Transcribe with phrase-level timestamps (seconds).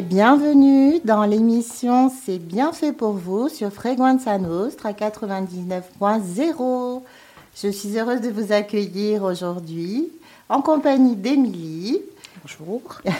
[0.00, 7.02] Et bienvenue dans l'émission C'est bien fait pour vous sur Frequenza Nostra 99.0.
[7.54, 10.08] Je suis heureuse de vous accueillir aujourd'hui
[10.48, 12.00] en compagnie d'Émilie.
[12.42, 12.80] Bonjour.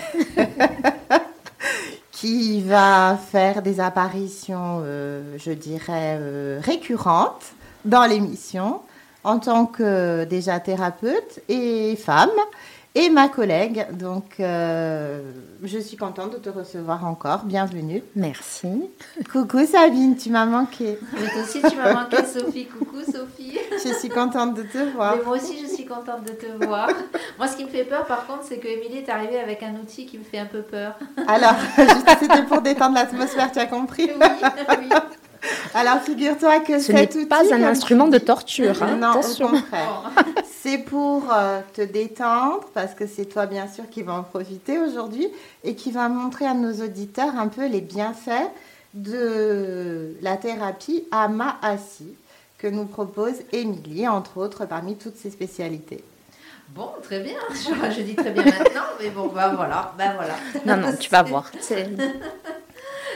[2.13, 7.53] qui va faire des apparitions, euh, je dirais, euh, récurrentes
[7.85, 8.81] dans l'émission
[9.23, 12.31] en tant que déjà thérapeute et femme
[12.95, 13.87] et ma collègue.
[13.93, 15.21] Donc, euh,
[15.63, 17.45] je suis contente de te recevoir encore.
[17.45, 18.03] Bienvenue.
[18.17, 18.91] Merci.
[19.31, 20.99] Coucou Sabine, tu m'as manqué.
[21.13, 22.67] Mais toi aussi, tu m'as manqué, Sophie.
[22.67, 23.59] Coucou, Sophie.
[23.73, 25.17] Je suis contente de te voir.
[25.17, 26.89] Mais moi aussi, je suis contente de te voir.
[27.39, 29.75] Moi, ce qui me fait peur, par contre, c'est que Émilie est arrivée avec un
[29.75, 30.99] outil qui me fait un peu peur.
[31.27, 34.27] Alors, juste c'était pour détendre l'atmosphère, tu as compris Oui,
[34.69, 34.89] oui.
[35.75, 38.83] Alors, figure-toi que Ce n'est outil, pas un instrument de torture.
[38.83, 39.49] hein, Non, au Attention.
[39.49, 40.11] contraire.
[40.63, 44.79] C'est pour euh, te détendre, parce que c'est toi, bien sûr, qui va en profiter
[44.79, 45.29] aujourd'hui
[45.65, 48.51] et qui va montrer à nos auditeurs un peu les bienfaits
[48.95, 52.15] de la thérapie AMA-ASI
[52.59, 56.05] que nous propose Émilie, entre autres, parmi toutes ses spécialités.
[56.75, 57.39] Bon, très bien.
[57.53, 60.35] Je, je dis très bien maintenant, mais bon, bah voilà, bah voilà.
[60.67, 61.51] Non, non, tu vas voir.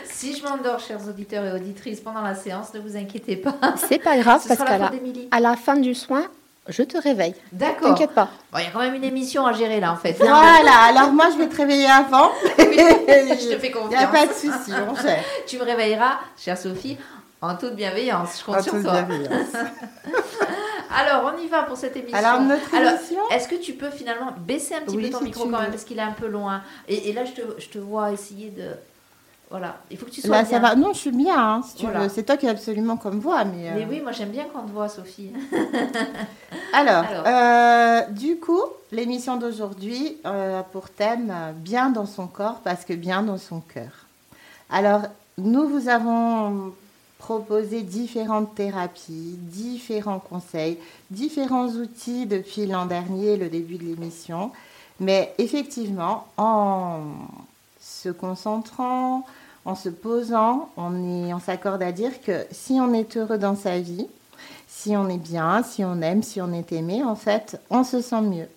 [0.04, 3.54] Si je m'endors, chers auditeurs et auditrices, pendant la séance, ne vous inquiétez pas.
[3.76, 4.90] C'est pas grave Ce parce sera qu'à la
[5.30, 6.24] à la fin du soin,
[6.68, 7.34] je te réveille.
[7.52, 7.88] D'accord.
[7.88, 8.28] T'inquiète pas.
[8.52, 10.12] Bon, il y a quand même une émission à gérer là, en fait.
[10.18, 12.30] Voilà, alors moi, je vais te réveiller avant.
[12.58, 14.10] Je te fais Il n'y a confiance.
[14.12, 15.22] pas de souci, on gère.
[15.46, 16.96] Tu me réveilleras, chère Sophie,
[17.42, 18.38] en toute bienveillance.
[18.40, 19.02] Je compte En sur toute toi.
[19.02, 19.48] bienveillance.
[20.96, 22.16] Alors, on y va pour cette émission.
[22.16, 25.24] Alors, notre émission Est-ce que tu peux finalement baisser un petit Oui, peu ton si
[25.24, 25.62] micro quand veux.
[25.62, 28.12] même parce qu'il est un peu loin et, et là, je te, je te vois
[28.12, 28.68] essayer de.
[29.56, 30.50] Voilà, il faut que tu sois Là, bien.
[30.50, 30.74] ça va.
[30.74, 32.00] Non, je suis bien, hein, si tu Voilà.
[32.00, 32.08] veux.
[32.08, 33.44] C'est toi qui es absolument comme voix.
[33.44, 35.30] Mais, euh, Mais oui, moi j'aime bien quand voit, Sophie.
[36.72, 37.24] Alors, Alors.
[37.26, 38.60] euh, du coup,
[38.90, 43.38] l'émission d'aujourd'hui euh, a pour thème euh, bien dans son corps parce que bien dans
[43.38, 43.90] son cœur.
[44.70, 45.02] Alors,
[45.38, 46.72] nous vous avons
[47.18, 50.78] proposé différentes thérapies, différents conseils,
[51.12, 54.50] différents outils depuis l'an dernier, le début de l'émission.
[54.98, 56.98] Mais effectivement, en
[57.80, 59.24] se concentrant,
[59.64, 63.56] en se posant, on, est, on s'accorde à dire que si on est heureux dans
[63.56, 64.06] sa vie,
[64.66, 68.00] si on est bien, si on aime, si on est aimé, en fait, on se
[68.02, 68.48] sent mieux.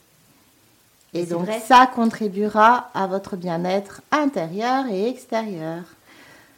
[1.13, 1.59] Et donc vrai.
[1.59, 5.83] ça contribuera à votre bien-être intérieur et extérieur.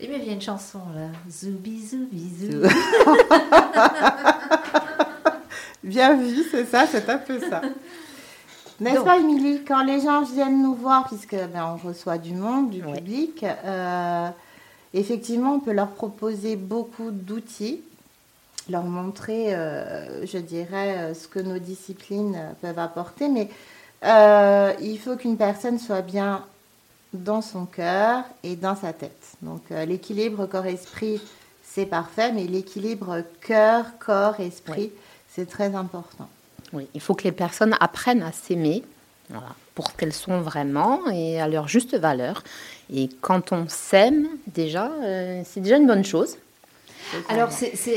[0.02, 1.08] Il me vient une chanson là.
[1.30, 2.68] Zoubi, zoubi, zoubi.
[5.84, 7.62] Bien vu, c'est ça, c'est un peu ça.
[8.80, 12.70] N'est-ce pas, Émilie Quand les gens viennent nous voir, puisque ben, on reçoit du monde,
[12.70, 14.30] du public, euh,
[14.94, 17.82] effectivement, on peut leur proposer beaucoup d'outils,
[18.70, 23.50] leur montrer, euh, je dirais, euh, ce que nos disciplines peuvent apporter, mais
[24.04, 26.46] euh, il faut qu'une personne soit bien
[27.14, 29.34] dans son cœur et dans sa tête.
[29.42, 31.20] Donc l'équilibre corps-esprit,
[31.64, 34.92] c'est parfait, mais l'équilibre cœur, corps, esprit,
[35.28, 36.30] c'est très important.
[36.74, 38.84] Oui, il faut que les personnes apprennent à s'aimer
[39.30, 42.44] voilà, pour ce qu'elles sont vraiment et à leur juste valeur.
[42.94, 46.38] Et quand on s'aime, déjà, euh, c'est déjà une bonne chose.
[47.28, 47.50] Alors,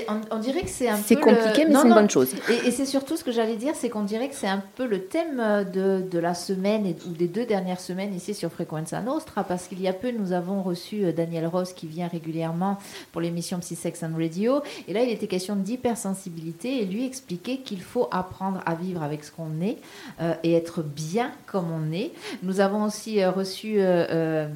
[0.09, 1.03] on, on dirait que c'est un peu.
[1.07, 2.35] C'est compliqué, le- mais Non, c'est une non, bonne chose.
[2.49, 4.87] Et, et c'est surtout ce que j'allais dire, c'est qu'on dirait que c'est un peu
[4.87, 8.51] le thème euh, de, de la semaine et, ou des deux dernières semaines ici sur
[8.51, 12.09] Frequenza Nostra, parce qu'il y a peu, nous avons reçu euh, Daniel Ross qui vient
[12.09, 12.79] régulièrement
[13.12, 14.62] pour l'émission Psy Sex and Radio.
[14.89, 19.25] Et là, il était question d'hypersensibilité et lui expliquer qu'il faut apprendre à vivre avec
[19.25, 19.77] ce qu'on est
[20.21, 22.12] euh, et être bien comme on est.
[22.43, 23.75] Nous avons aussi reçu.
[23.81, 24.49] euh, euh,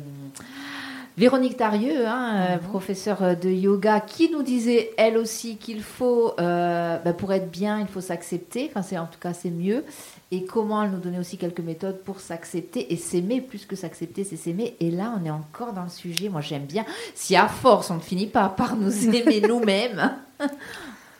[1.16, 6.34] Véronique Tarieux, hein, euh, professeure euh, de yoga, qui nous disait elle aussi qu'il faut,
[6.38, 8.67] euh, bah, pour être bien, il faut s'accepter.
[8.70, 9.82] Enfin, c'est en tout cas c'est mieux.
[10.31, 14.25] Et comment elle nous donnait aussi quelques méthodes pour s'accepter et s'aimer plus que s'accepter,
[14.25, 14.76] c'est s'aimer.
[14.81, 16.29] Et là, on est encore dans le sujet.
[16.29, 16.85] Moi, j'aime bien.
[17.14, 20.12] Si à force, on ne finit pas par nous aimer nous-mêmes,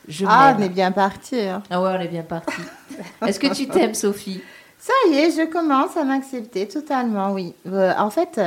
[0.07, 1.39] je Ah, on est bien parti.
[1.39, 1.63] hein.
[1.71, 2.61] Ah ouais, on est bien parti.
[3.25, 4.41] Est-ce que tu t'aimes, Sophie?
[4.77, 7.55] Ça y est, je commence à m'accepter totalement, oui.
[7.65, 8.39] Euh, en fait,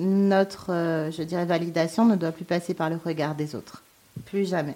[0.00, 3.82] notre, euh, je dirais, validation ne doit plus passer par le regard des autres.
[4.26, 4.74] Plus jamais.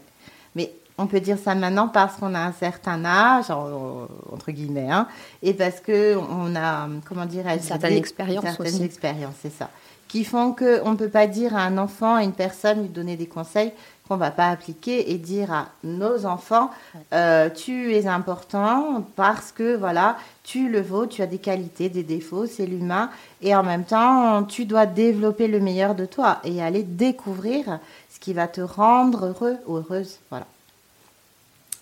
[0.54, 4.90] Mais on peut dire ça maintenant parce qu'on a un certain âge, en- entre guillemets,
[4.90, 5.08] hein,
[5.42, 9.70] et parce que on a, comment dirais-je, Une certaine des- expérience certaines expériences, c'est ça.
[10.08, 13.16] Qui font qu'on ne peut pas dire à un enfant, à une personne, lui donner
[13.16, 13.72] des conseils
[14.06, 16.70] qu'on ne va pas appliquer et dire à nos enfants,
[17.14, 22.02] euh, tu es important parce que voilà, tu le vaux, tu as des qualités, des
[22.02, 23.08] défauts, c'est l'humain,
[23.40, 27.78] et en même temps, tu dois développer le meilleur de toi et aller découvrir
[28.12, 30.18] ce qui va te rendre heureux ou heureuse.
[30.28, 30.46] Voilà.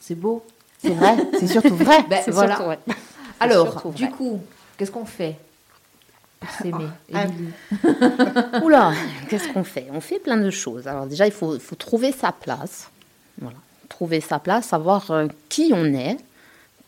[0.00, 0.44] C'est beau.
[0.80, 2.04] C'est vrai, c'est surtout vrai.
[2.08, 2.56] Ben, C'est voilà.
[2.56, 2.92] surtout.
[3.40, 4.40] Alors, surtout du coup,
[4.76, 5.36] qu'est-ce qu'on fait?
[6.60, 7.26] S'aimer Ah.
[8.62, 8.92] Oula,
[9.28, 9.86] qu'est-ce qu'on fait?
[9.92, 10.86] On fait plein de choses.
[10.88, 12.90] Alors déjà, il faut, faut trouver sa place.
[13.40, 13.56] Voilà.
[13.88, 16.16] Trouver sa place, savoir euh, qui on est,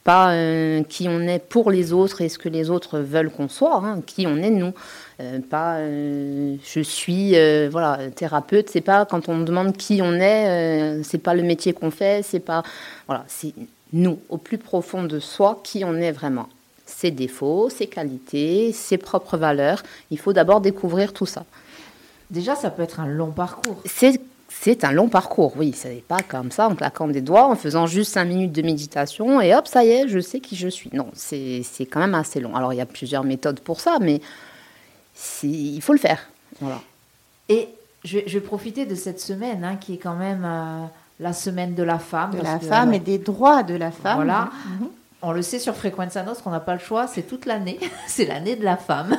[0.04, 3.48] pas euh, qui on est pour les autres et ce que les autres veulent qu'on
[3.48, 4.72] soit, hein, qui on est nous.
[5.20, 7.34] Euh, pas euh, je suis
[7.70, 11.90] voilà thérapeute, c'est pas quand on demande qui on est, c'est pas le métier qu'on
[11.90, 12.62] fait, c'est pas
[13.06, 13.54] voilà, c'est
[13.92, 16.48] nous au plus profond de soi qui on est vraiment.
[16.86, 19.82] Ses défauts, ses qualités, ses propres valeurs.
[20.10, 21.44] Il faut d'abord découvrir tout ça.
[22.30, 23.80] Déjà, ça peut être un long parcours.
[23.84, 24.20] C'est
[24.56, 25.72] c'est un long parcours, oui.
[25.72, 28.62] Ce n'est pas comme ça, en claquant des doigts, en faisant juste cinq minutes de
[28.62, 30.90] méditation et hop, ça y est, je sais qui je suis.
[30.92, 32.54] Non, c'est c'est quand même assez long.
[32.54, 34.20] Alors, il y a plusieurs méthodes pour ça, mais
[35.42, 36.30] il faut le faire.
[36.60, 36.80] Voilà.
[37.48, 37.68] Et
[38.04, 40.84] je vais, je vais profiter de cette semaine, hein, qui est quand même euh,
[41.20, 42.30] la semaine de la femme.
[42.30, 44.16] De la que, femme euh, et des droits de la femme.
[44.16, 44.50] Voilà.
[44.80, 44.88] Mhm.
[45.26, 47.78] On le sait sur Frequenza Nostra, on n'a pas le choix, c'est toute l'année.
[48.06, 49.16] c'est l'année de la femme.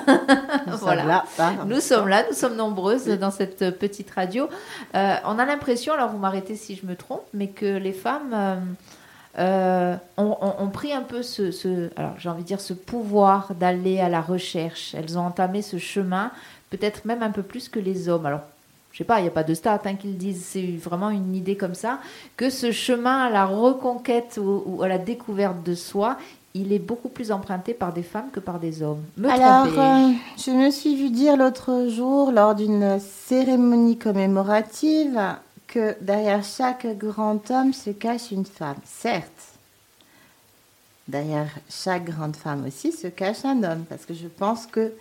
[0.68, 1.02] Nous Voilà.
[1.02, 1.52] sommes là, ça.
[1.66, 4.48] Nous sommes là, nous sommes nombreuses dans cette petite radio.
[4.96, 8.34] Euh, on a l'impression, alors vous m'arrêtez si je me trompe, mais que les femmes
[8.34, 8.56] euh,
[9.40, 12.74] euh, ont, ont- ont pris un peu ce, ce- alors j'ai envie de dire ce
[12.74, 14.94] pouvoir d'aller à la recherche.
[14.96, 16.32] Elles ont entamé ce chemin,
[16.70, 18.26] peut-être même un peu plus que les hommes.
[18.26, 18.42] Alors
[18.96, 21.10] je sais pas, il n'y a pas de stats hein, qui le disent, c'est vraiment
[21.10, 22.00] une idée comme ça,
[22.38, 26.18] que ce chemin à la reconquête ou, ou à la découverte de soi,
[26.54, 29.04] il est beaucoup plus emprunté par des femmes que par des hommes.
[29.18, 35.20] Me Alors, euh, je me suis vue dire l'autre jour, lors d'une cérémonie commémorative,
[35.68, 38.78] que derrière chaque grand homme se cache une femme.
[38.86, 39.58] Certes,
[41.06, 44.94] derrière chaque grande femme aussi se cache un homme, parce que je pense que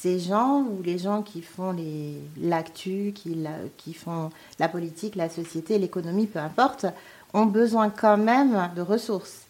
[0.00, 1.76] ces gens ou les gens qui font
[2.40, 3.36] l'actu, qui,
[3.76, 6.86] qui font la politique, la société, l'économie, peu importe,
[7.34, 9.42] ont besoin quand même de ressources.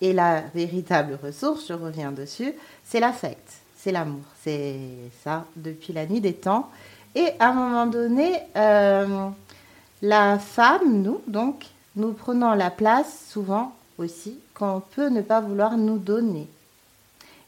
[0.00, 2.54] Et la véritable ressource, je reviens dessus,
[2.84, 4.22] c'est l'affect, c'est l'amour.
[4.42, 4.78] C'est
[5.22, 6.70] ça depuis la nuit des temps.
[7.14, 9.28] Et à un moment donné, euh,
[10.02, 15.76] la femme, nous, donc, nous prenons la place souvent aussi qu'on peut ne pas vouloir
[15.76, 16.48] nous donner.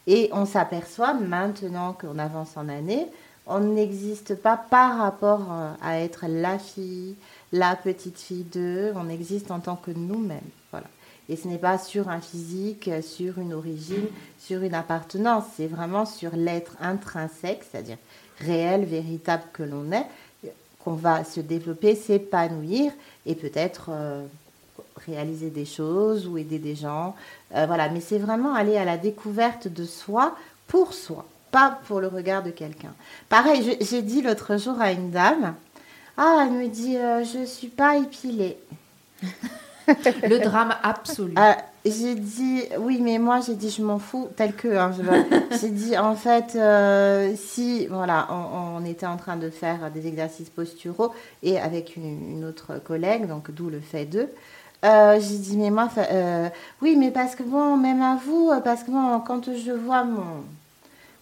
[0.07, 3.07] Et on s'aperçoit maintenant qu'on avance en année,
[3.45, 7.15] on n'existe pas par rapport euh, à être la fille,
[7.51, 10.39] la petite fille d'eux, on existe en tant que nous-mêmes.
[10.71, 10.87] Voilà.
[11.29, 14.07] Et ce n'est pas sur un physique, sur une origine,
[14.39, 17.97] sur une appartenance, c'est vraiment sur l'être intrinsèque, c'est-à-dire
[18.39, 20.05] réel, véritable que l'on est,
[20.83, 22.91] qu'on va se développer, s'épanouir
[23.25, 24.25] et peut-être euh,
[25.05, 27.15] réaliser des choses ou aider des gens.
[27.55, 30.35] Euh, voilà, mais c'est vraiment aller à la découverte de soi
[30.67, 32.93] pour soi, pas pour le regard de quelqu'un.
[33.29, 35.55] Pareil, j'ai dit l'autre jour à une dame,
[36.17, 38.57] ah, elle me dit, euh, je suis pas épilée.
[40.23, 41.33] Le drame absolu.
[41.35, 44.77] Ah, j'ai dit, oui, mais moi, j'ai dit, je m'en fous, tel que.
[44.77, 44.91] hein,
[45.59, 50.07] j'ai dit, en fait, euh, si, voilà, on, on était en train de faire des
[50.07, 54.29] exercices posturaux et avec une, une autre collègue, donc d'où le fait d'eux.
[54.83, 56.49] Euh, j'ai dit, mais moi, euh,
[56.81, 60.03] oui, mais parce que bon, même à vous, euh, parce que bon, quand je vois
[60.03, 60.23] mon.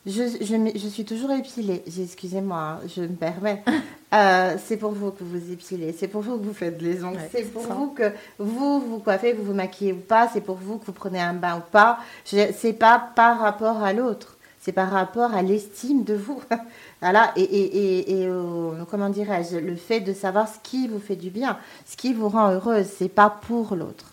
[0.07, 1.83] Je, je, je suis toujours épilée.
[1.85, 3.63] J'ai- Excusez-moi, hein, je me permets.
[4.13, 5.95] Euh, c'est pour vous que vous épilez.
[5.97, 7.15] C'est pour vous que vous faites les ongles.
[7.15, 7.73] Ouais, c'est pour ça.
[7.73, 10.27] vous que vous vous coiffez, vous vous maquillez ou pas.
[10.27, 11.97] C'est pour vous que vous prenez un bain ou pas.
[12.25, 14.35] Je- C'est pas par rapport à l'autre.
[14.63, 16.39] C'est par rapport à l'estime de vous.
[17.01, 17.31] voilà.
[17.35, 17.77] Et, et,
[18.09, 21.57] et, et au- comment dirais-je Le fait de savoir ce qui vous fait du bien,
[21.89, 22.85] ce qui vous rend heureuse.
[22.97, 24.05] C'est pas pour l'autre.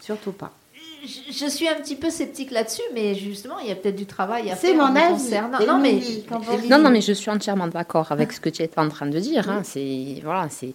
[0.00, 0.50] Surtout pas.
[1.06, 4.06] Je, je suis un petit peu sceptique là-dessus, mais justement, il y a peut-être du
[4.06, 4.76] travail à C'est faire.
[4.76, 5.34] mon en me avis.
[5.62, 6.00] Et Non, mais
[6.70, 9.18] Non, non, mais je suis entièrement d'accord avec ce que tu étais en train de
[9.18, 9.50] dire.
[9.50, 9.60] hein.
[9.64, 10.72] C'est voilà, c'est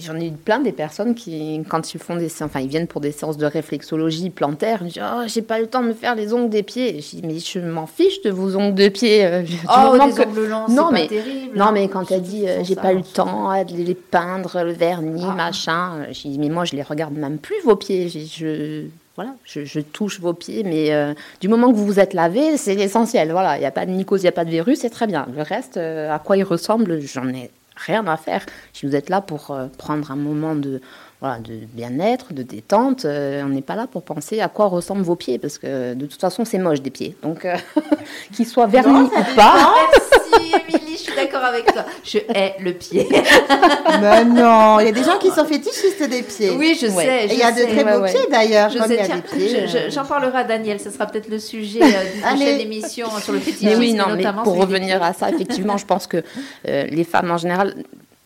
[0.00, 3.00] J'en ai eu plein des personnes qui, quand ils font des, enfin, ils viennent pour
[3.00, 5.94] des séances de réflexologie plantaire, ils me disent, oh, j'ai pas le temps de me
[5.94, 7.00] faire les ongles des pieds.
[7.00, 9.24] Je dis, mais je m'en fiche de vos ongles de pieds.
[9.26, 11.58] euh, Oh, que- ongles longs, Non, c'est mais- pas terrible.
[11.58, 11.72] Non, hein.
[11.72, 15.24] mais quand elle dit, euh, j'ai pas eu le temps de les peindre, le vernis,
[15.28, 15.34] Ah.
[15.34, 18.08] machin, euh, j'ai dit, mais moi, je les regarde même plus, vos pieds.
[18.08, 18.84] Je,
[19.16, 22.56] voilà, je, je touche vos pieds, mais euh, du moment que vous vous êtes lavé,
[22.58, 23.32] c'est l'essentiel.
[23.32, 25.06] Voilà, il n'y a pas de mycose, il n'y a pas de virus, c'est très
[25.08, 25.26] bien.
[25.36, 28.44] Le reste, euh, à quoi ils ressemblent, j'en ai rien à faire.
[28.72, 30.80] Si vous êtes là pour euh, prendre un moment de,
[31.24, 35.00] voilà, de bien-être, de détente, euh, on n'est pas là pour penser à quoi ressemblent
[35.00, 37.16] vos pieds, parce que de toute façon, c'est moche des pieds.
[37.22, 37.56] Donc, euh,
[38.34, 39.72] qu'ils soient vernis Non, ou pas.
[39.90, 41.86] Merci, Émilie, je suis d'accord avec toi.
[42.04, 43.08] Je hais le pied.
[44.02, 46.50] Mais non, il y a des gens qui sont fétichistes des pieds.
[46.50, 47.04] Oui, je Ouais.
[47.06, 47.28] sais.
[47.28, 48.12] Je il y a de très ouais, beaux ouais.
[48.12, 48.68] pieds d'ailleurs.
[48.68, 51.38] Je sais, tiens, pieds, je- je- euh, j'en parlerai à Daniel, ce sera peut-être le
[51.38, 54.66] sujet euh, d'une prochaine émission sur le Mais fétichisme, oui, non, mais notamment pour celui
[54.66, 56.22] des revenir à ça, effectivement, je pense que
[56.68, 57.74] euh, les femmes en général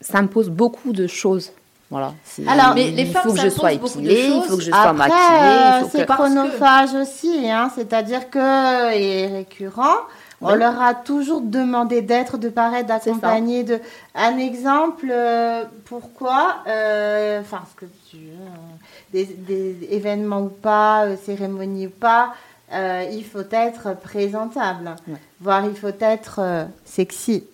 [0.00, 1.52] s'imposent beaucoup de choses.
[1.90, 2.12] Voilà.
[2.24, 4.70] c'est- Alors, mais les il femmes faut que je sois épilée, il faut que je
[4.70, 6.04] sois Après, maquillée, euh, c'est que...
[6.04, 9.96] parce que- chronophage aussi, hein, c'est-à-dire que et récurrent.
[10.40, 13.64] On leur a toujours demandé d'être, de paraître, d'accompagner.
[13.64, 13.80] De...
[14.14, 21.16] Un exemple, euh, pourquoi euh, Enfin, ce que tu veux, des, événements ou pas, euh,
[21.24, 22.34] cérémonies ou pas,
[22.70, 24.94] il faut être présentable.
[25.40, 27.44] Voire il faut être sexy.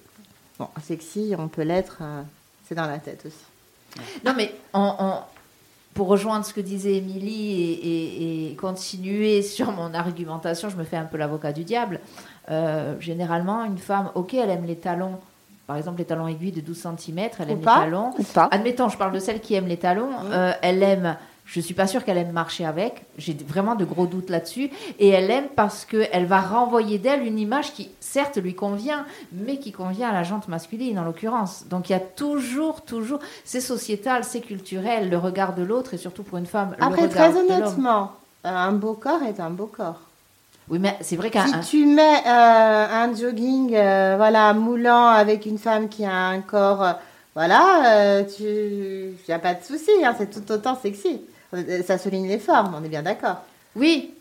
[0.59, 2.03] Bon, sexy, on peut l'être,
[2.69, 3.45] c'est dans la tête aussi.
[4.25, 4.55] Non, mais
[5.95, 11.05] pour rejoindre ce que disait Émilie et, continuer sur mon argumentation, je me fais un
[11.05, 12.01] peu l'avocat du diable.
[12.51, 15.19] Euh, généralement, une femme, ok, elle aime les talons,
[15.67, 18.13] par exemple les talons aiguilles de 12 cm, elle aime les talons.
[18.51, 21.87] Admettons, je parle de celle qui aime les talons, euh, elle aime je suis pas
[21.87, 23.05] sûre qu'elle aime marcher avec.
[23.19, 24.71] J'ai vraiment de gros doutes là-dessus.
[24.99, 29.59] Et elle aime parce qu'elle va renvoyer d'elle une image qui, certes, lui convient, mais
[29.59, 31.67] qui convient à la jante masculine, en l'occurrence.
[31.69, 35.99] Donc il y a toujours, toujours, c'est sociétal, c'est culturel, le regard de l'autre, et
[35.99, 38.13] surtout pour une femme, Après, le regard très honnêtement,
[38.47, 40.01] euh, un beau corps est un beau corps.
[40.71, 41.47] Oui, mais c'est vrai qu'un.
[41.47, 46.41] Si tu mets euh, un jogging, euh, voilà, moulant avec une femme qui a un
[46.41, 46.95] corps,
[47.35, 51.21] voilà, tu, il n'y a pas de souci, hein, c'est tout autant sexy.
[51.55, 53.43] Euh, ça souligne les formes, on est bien d'accord.
[53.77, 54.15] Oui,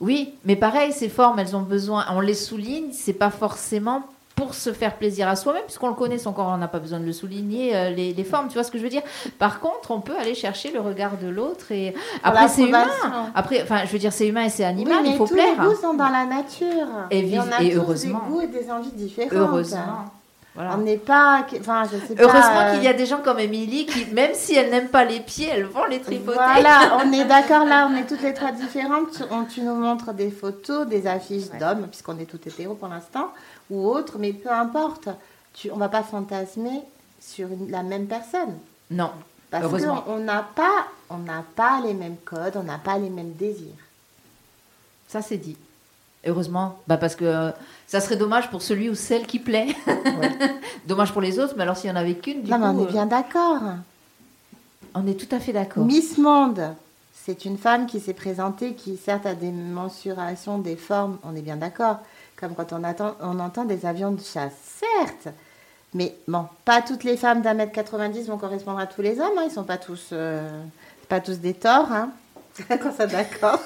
[0.00, 4.02] oui, mais pareil, ces formes, elles ont besoin, on les souligne, c'est pas forcément
[4.34, 7.00] pour se faire plaisir à soi-même, puisqu'on le connaît son corps, on n'a pas besoin
[7.00, 9.02] de le souligner, euh, les, formes, tu vois ce que je veux dire?
[9.38, 12.86] Par contre, on peut aller chercher le regard de l'autre et après c'est humain.
[13.34, 15.62] Après, enfin, je veux dire, c'est humain et c'est animal, il faut tous plaire.
[15.62, 16.86] Les goûts sont dans la nature.
[17.10, 18.20] Et, et, on a et heureusement.
[18.26, 19.32] des goûts et des envies différentes.
[19.32, 20.04] Heureusement.
[20.58, 21.46] On n'est pas.
[21.60, 24.54] Enfin, je sais Heureusement euh, qu'il y a des gens comme Émilie qui, même si
[24.54, 26.38] elles n'aiment pas les pieds, elles vont les tripoter.
[26.38, 29.22] Voilà, on est d'accord là, on est toutes les trois différentes.
[29.52, 33.32] tu nous montres des photos, des affiches d'hommes, puisqu'on est toutes hétéros pour l'instant,
[33.70, 35.08] ou autres, mais peu importe.
[35.54, 36.82] Tu, on va pas fantasmer
[37.20, 38.58] sur la même personne.
[38.90, 39.10] Non.
[39.50, 43.32] Parce qu'on n'a pas, on n'a pas les mêmes codes, on n'a pas les mêmes
[43.34, 43.72] désirs.
[45.08, 45.56] Ça c'est dit.
[46.26, 47.50] Heureusement, bah parce que euh,
[47.86, 49.68] ça serait dommage pour celui ou celle qui plaît.
[50.86, 52.88] dommage pour les autres, mais alors s'il n'y en avait qu'une, du non, mais on
[52.88, 53.62] est bien d'accord.
[54.94, 55.84] On est tout à fait d'accord.
[55.84, 56.74] Miss Monde,
[57.14, 61.42] c'est une femme qui s'est présentée, qui certes a des mensurations, des formes, on est
[61.42, 61.98] bien d'accord.
[62.36, 65.34] Comme quand on, attend, on entend des avions de chasse, certes.
[65.94, 69.38] Mais bon, pas toutes les femmes d'un mètre 90 vont correspondre à tous les hommes.
[69.38, 69.44] Hein.
[69.46, 70.62] Ils sont pas tous, euh,
[71.08, 71.90] pas tous des torts.
[71.90, 72.10] Hein.
[72.68, 73.60] Quand ça d'accord?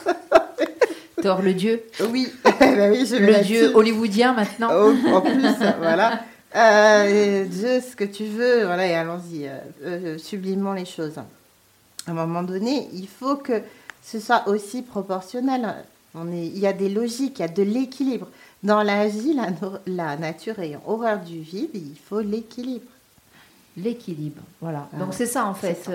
[1.20, 1.82] Thor, le dieu.
[2.10, 2.52] Oui, bah
[2.90, 4.68] oui je le dieu hollywoodien maintenant.
[4.72, 6.20] Oh, en plus, voilà.
[6.56, 11.18] Euh, Dieu, ce que tu veux, voilà, et allons-y, euh, euh, sublimons les choses.
[11.18, 13.62] À un moment donné, il faut que
[14.02, 15.74] ce soit aussi proportionnel.
[16.14, 18.26] On est, il y a des logiques, il y a de l'équilibre.
[18.64, 19.46] Dans la vie, la,
[19.86, 22.86] la nature ayant horreur du vide, il faut l'équilibre.
[23.76, 24.88] L'équilibre, voilà.
[24.98, 25.88] Donc c'est ça en fait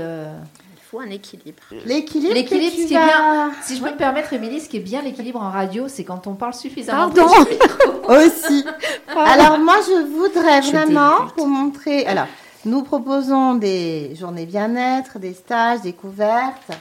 [1.00, 1.62] un équilibre.
[1.86, 3.52] L'équilibre, l'équilibre ce qui est bien.
[3.64, 6.28] Si je peux me permettre, Émilie, ce qui est bien l'équilibre en radio, c'est quand
[6.28, 7.10] on parle suffisamment.
[7.10, 7.32] Pardon.
[8.10, 8.66] Aussi.
[9.08, 12.06] Alors moi, je voudrais vraiment pour montrer.
[12.06, 12.28] Alors,
[12.66, 16.72] nous proposons des journées bien-être, des stages, découvertes.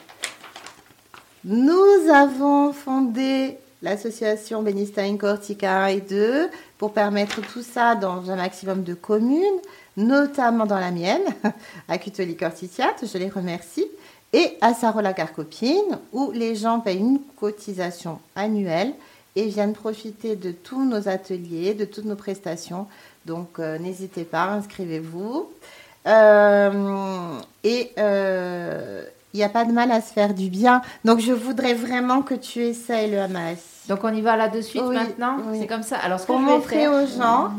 [1.44, 8.82] Nous avons fondé l'association Benistine Cortica et 2 pour permettre tout ça dans un maximum
[8.82, 9.60] de communes,
[9.98, 11.22] notamment dans la mienne,
[11.88, 13.86] à Cutoli Corticiat, je les remercie
[14.34, 18.92] et à Sarola Carcopine, où les gens payent une cotisation annuelle
[19.36, 22.88] et viennent profiter de tous nos ateliers, de toutes nos prestations.
[23.26, 25.48] Donc euh, n'hésitez pas, inscrivez-vous.
[26.08, 30.82] Euh, et euh, il n'y a pas de mal à se faire du bien.
[31.04, 33.84] Donc je voudrais vraiment que tu essayes le Hamas.
[33.88, 35.98] Donc on y va là de suite maintenant C'est comme ça.
[35.98, 37.52] Alors ce Pour montrer aux gens.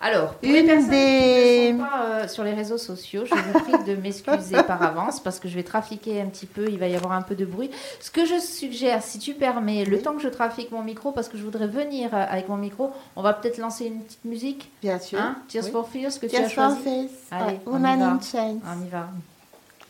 [0.00, 3.58] Alors, pour les personnes qui ne sont pas euh, sur les réseaux sociaux, je vous
[3.58, 6.86] prie de m'excuser par avance parce que je vais trafiquer un petit peu, il va
[6.86, 7.70] y avoir un peu de bruit.
[8.00, 11.28] Ce que je suggère, si tu permets, le temps que je trafique mon micro, parce
[11.28, 14.70] que je voudrais venir euh, avec mon micro, on va peut-être lancer une petite musique.
[14.82, 15.20] Bien sûr.
[15.20, 15.36] Hein?
[15.48, 17.08] Tears for Fears que tu as choisi.
[17.30, 18.58] Allez, Woman in Chains.
[18.64, 19.08] On y va.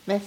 [0.07, 0.25] Merci.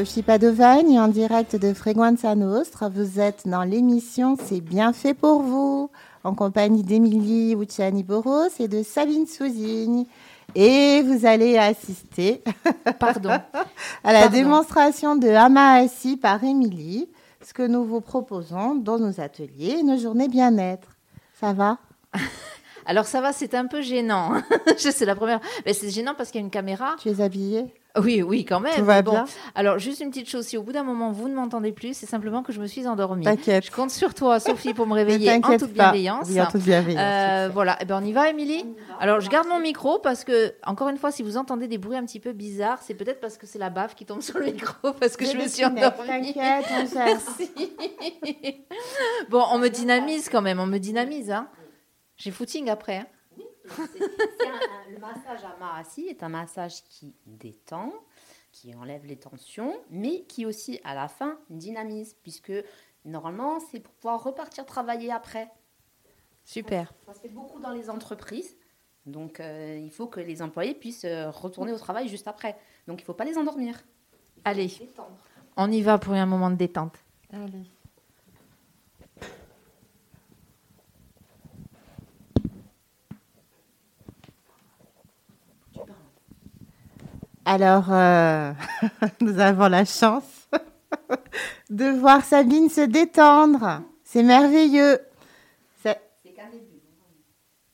[0.00, 2.88] Sophie Padovagne en direct de Freguenza Nostra.
[2.88, 5.90] Vous êtes dans l'émission C'est bien fait pour vous
[6.24, 10.06] en compagnie d'Emilie Ucciani Boros et de Sabine Souzigne.
[10.54, 12.42] Et vous allez assister
[12.98, 13.28] Pardon.
[13.28, 14.32] à la Pardon.
[14.38, 17.10] démonstration de Hama Assis par Émilie,
[17.46, 20.96] ce que nous vous proposons dans nos ateliers et nos journées bien-être.
[21.38, 21.76] Ça va?
[22.86, 24.32] Alors ça va, c'est un peu gênant.
[24.78, 25.40] C'est la première.
[25.66, 26.96] Mais c'est gênant parce qu'il y a une caméra.
[26.98, 27.66] Tu es habillée?
[27.98, 28.74] Oui, oui, quand même.
[28.74, 29.12] Tout va bon.
[29.12, 29.24] bien
[29.54, 32.06] Alors juste une petite chose, si au bout d'un moment vous ne m'entendez plus, c'est
[32.06, 33.24] simplement que je me suis endormie.
[33.24, 33.66] T'inquiète.
[33.66, 35.84] Je compte sur toi, Sophie, pour me réveiller en t'inquiète toute pas.
[35.84, 36.28] bienveillance.
[36.28, 37.02] Oui, en toute bienveillance.
[37.02, 38.64] Euh, voilà, eh ben on y va, Émilie
[39.00, 41.96] Alors, je garde mon micro parce que, encore une fois, si vous entendez des bruits
[41.96, 44.46] un petit peu bizarres, c'est peut-être parce que c'est la baffe qui tombe sur le
[44.46, 46.34] micro parce que je, me suis endormie.
[46.34, 46.94] T'inquiète, on.
[46.94, 47.50] Merci.
[49.30, 51.30] bon, on me dynamise quand même, on me dynamise.
[51.30, 51.48] Hein.
[52.16, 52.98] J'ai footing après.
[52.98, 53.06] hein.
[53.68, 57.92] Un- le massage à Mahasi est un massage qui détend,
[58.52, 62.52] qui enlève les tensions, mais qui aussi, à la fin, dynamise, puisque
[63.04, 65.50] normalement, c'est pour pouvoir repartir travailler après.
[66.44, 66.92] Super.
[67.06, 68.56] Ça se fait beaucoup dans les entreprises.
[69.06, 72.56] Donc, euh, il faut que les employés puissent euh, retourner au travail juste après.
[72.86, 73.80] Donc, il ne faut pas les endormir.
[74.44, 75.16] Allez, Détendre.
[75.56, 76.94] on y va pour un moment de détente.
[77.32, 77.62] Allez.
[87.54, 88.52] Alors, euh,
[89.20, 90.48] nous avons la chance
[91.70, 93.82] de voir Sabine se détendre.
[94.04, 95.00] C'est merveilleux.
[95.82, 96.78] C'est- C'est qu'un début.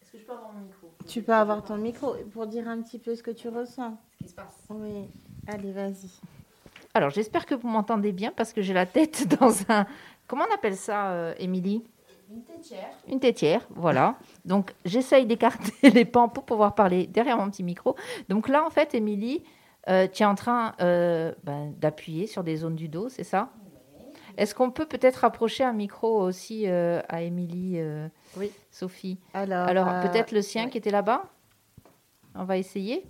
[0.01, 2.81] Est-ce que je peux avoir mon micro Tu peux avoir ton micro pour dire un
[2.81, 3.99] petit peu ce que tu ressens.
[4.19, 4.65] Ce qui se passe.
[4.71, 5.09] Oui,
[5.47, 6.09] allez, vas-y.
[6.95, 9.85] Alors, j'espère que vous m'entendez bien parce que j'ai la tête dans un.
[10.27, 11.85] Comment on appelle ça, euh, Émilie?
[12.31, 12.89] Une tétière.
[13.09, 14.17] Une tétière, voilà.
[14.47, 17.95] Donc, j'essaye d'écarter les pans pour pouvoir parler derrière mon petit micro.
[18.31, 19.45] Donc là, en fait, Émilie,
[19.89, 23.51] euh, tu es en train euh, ben, d'appuyer sur des zones du dos, c'est ça?
[24.37, 28.53] Est-ce qu'on peut peut-être rapprocher un micro aussi euh, à Émilie, euh, Oui.
[28.71, 29.19] Sophie?
[29.33, 30.71] Alors, Alors, euh, peut-être le sien ouais.
[30.71, 31.25] qui était là-bas?
[32.35, 33.07] On va essayer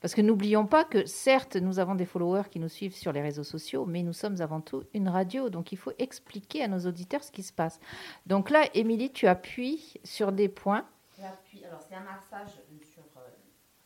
[0.00, 3.20] Parce que n'oublions pas que, certes, nous avons des followers qui nous suivent sur les
[3.20, 5.50] réseaux sociaux, mais nous sommes avant tout une radio.
[5.50, 7.78] Donc, il faut expliquer à nos auditeurs ce qui se passe.
[8.26, 10.86] Donc là, Émilie, tu appuies sur des points.
[11.20, 11.64] J'appuie.
[11.66, 13.02] Alors, c'est un massage sur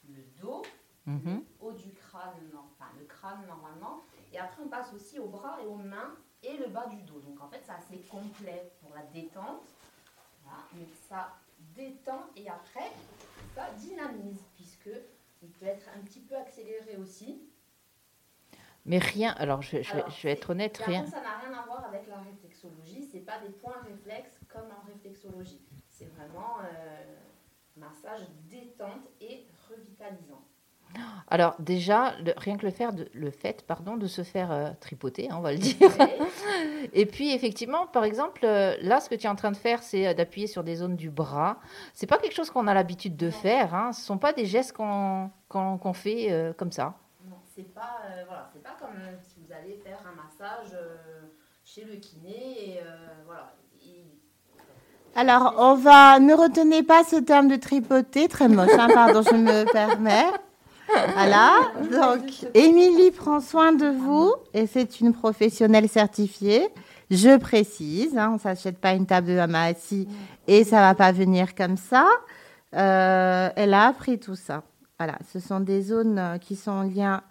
[0.08, 0.62] le dos,
[1.06, 1.12] le
[1.60, 4.02] haut du crâne, non, enfin le crâne normalement.
[4.32, 7.20] Et après, on passe aussi aux bras et aux mains et le bas du dos.
[7.20, 9.62] Donc, en fait, c'est assez complet pour la détente.
[10.44, 10.58] Voilà.
[10.74, 11.34] Mais ça
[11.74, 12.90] détend et après,
[13.54, 14.90] ça dynamise, puisque
[15.42, 17.42] il peut être un petit peu accéléré aussi.
[18.84, 21.04] Mais rien, alors je, je vais- Alors, je vais être honnête, rien.
[21.06, 23.02] ça n'a rien à voir avec la réflexologie.
[23.10, 25.60] C'est pas des points réflexes comme en réflexologie.
[25.88, 27.16] C'est vraiment euh,
[27.76, 30.44] massage détente et revitalisant.
[31.28, 34.68] Alors déjà, le- rien que le, faire de, le fait pardon, de se faire euh,
[34.80, 35.90] tripoter, hein, on va le dire.
[36.92, 39.82] Et puis effectivement, par exemple, euh, là, ce que tu es en train de faire,
[39.82, 41.58] c'est euh, d'appuyer sur des zones du bras.
[41.94, 43.74] C'est pas quelque chose qu'on a l'habitude de faire.
[43.74, 43.92] Hein.
[43.92, 45.30] Ce sont pas des gestes qu'on
[45.94, 46.94] fait euh, comme ça.
[47.28, 50.68] Non, c'est pas, euh, voilà, c'est pas comme euh, si vous allez faire un massage
[50.74, 50.94] euh,
[51.64, 52.76] chez le kiné.
[52.76, 52.82] Et, euh,
[53.26, 53.52] voilà.
[53.82, 54.04] Il-
[55.16, 56.20] Alors, on va.
[56.20, 60.26] Ne retenez pas ce terme de tripoter, très moche, hein, pardon, je me permets.
[60.88, 61.72] Voilà.
[61.90, 66.68] Donc, Émilie prend soin de vous et c'est une professionnelle certifiée.
[67.10, 70.08] Je précise, hein, on ne s'achète pas une table de Hamaasi
[70.46, 72.08] et ça va pas venir comme ça.
[72.74, 74.62] Euh, elle a appris tout ça.
[74.98, 77.22] Voilà, ce sont des zones euh, qui sont en lien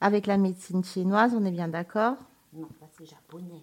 [0.00, 2.16] avec la médecine chinoise, on est bien d'accord?
[2.52, 3.62] Non, c'est japonais.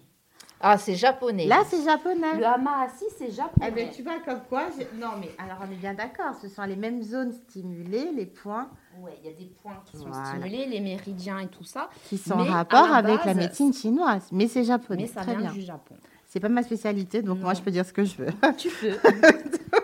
[0.62, 1.46] Ah, c'est japonais.
[1.46, 2.36] Là, c'est japonais.
[2.36, 3.66] Le hama assis, c'est japonais.
[3.68, 6.34] Eh ben, tu vois comme quoi je- Non, mais alors on est bien d'accord.
[6.42, 8.68] Ce sont les mêmes zones stimulées, les points
[9.00, 11.88] Ouais, il y a des points qui sont stimulés, les méridiens et tout ça.
[12.08, 14.28] qui sont en rapport la avec la médecine chinoise.
[14.32, 15.02] Mais c'est japonais.
[15.02, 15.52] Mais ça Très vient bien.
[15.52, 15.94] du Japon.
[16.26, 18.26] C'est pas ma spécialité, donc moi je peux dire ce que je veux.
[18.58, 18.92] Tu peux.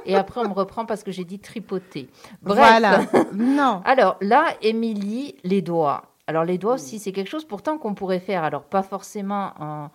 [0.04, 2.08] Et après, on me reprend parce que j'ai dit tripoter.
[2.42, 2.56] Bref.
[2.58, 3.00] Voilà.
[3.32, 3.80] non.
[3.84, 6.02] Alors là, Émilie, les doigts.
[6.28, 8.44] Alors les doigts aussi, c'est quelque chose pourtant qu'on pourrait faire.
[8.44, 9.90] Alors pas forcément, en-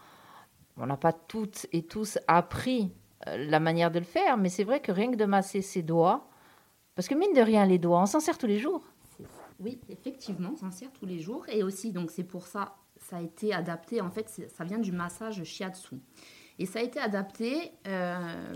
[0.81, 2.91] on n'a pas toutes et tous appris
[3.27, 5.83] euh, la manière de le faire, mais c'est vrai que rien que de masser ses
[5.83, 6.27] doigts,
[6.95, 8.83] parce que mine de rien, les doigts, on s'en sert tous les jours.
[9.59, 11.45] Oui, effectivement, on s'en sert tous les jours.
[11.49, 14.01] Et aussi, donc c'est pour ça, ça a été adapté.
[14.01, 15.95] En fait, ça vient du massage shiatsu.
[16.57, 18.55] Et ça a été adapté euh,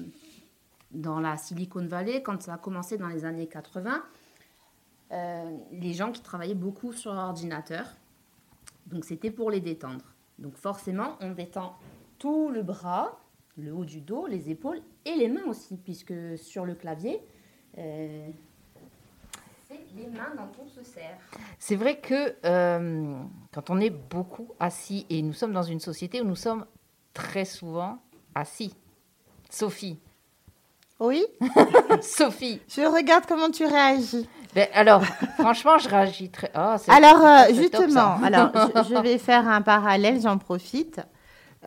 [0.92, 4.04] dans la Silicon Valley quand ça a commencé dans les années 80.
[5.12, 7.86] euh, les gens qui travaillaient beaucoup sur ordinateur.
[8.88, 10.04] Donc c'était pour les détendre.
[10.40, 11.78] Donc forcément, on détend
[12.18, 13.20] tout le bras,
[13.58, 17.22] le haut du dos, les épaules et les mains aussi, puisque sur le clavier,
[17.78, 18.28] euh,
[19.68, 21.18] c'est les mains dans ton se sert.
[21.60, 23.18] C'est vrai que euh,
[23.54, 26.66] quand on est beaucoup assis, et nous sommes dans une société où nous sommes
[27.14, 28.00] très souvent
[28.34, 28.76] assis.
[29.50, 30.00] Sophie.
[31.00, 31.26] Oui
[32.02, 32.62] Sophie.
[32.70, 34.28] Je regarde comment tu réagis.
[34.54, 35.04] Ben, alors,
[35.38, 36.50] franchement, je réagis très.
[36.56, 41.02] Oh, Alors, euh, top, justement, alors, je, je vais faire un parallèle, j'en profite.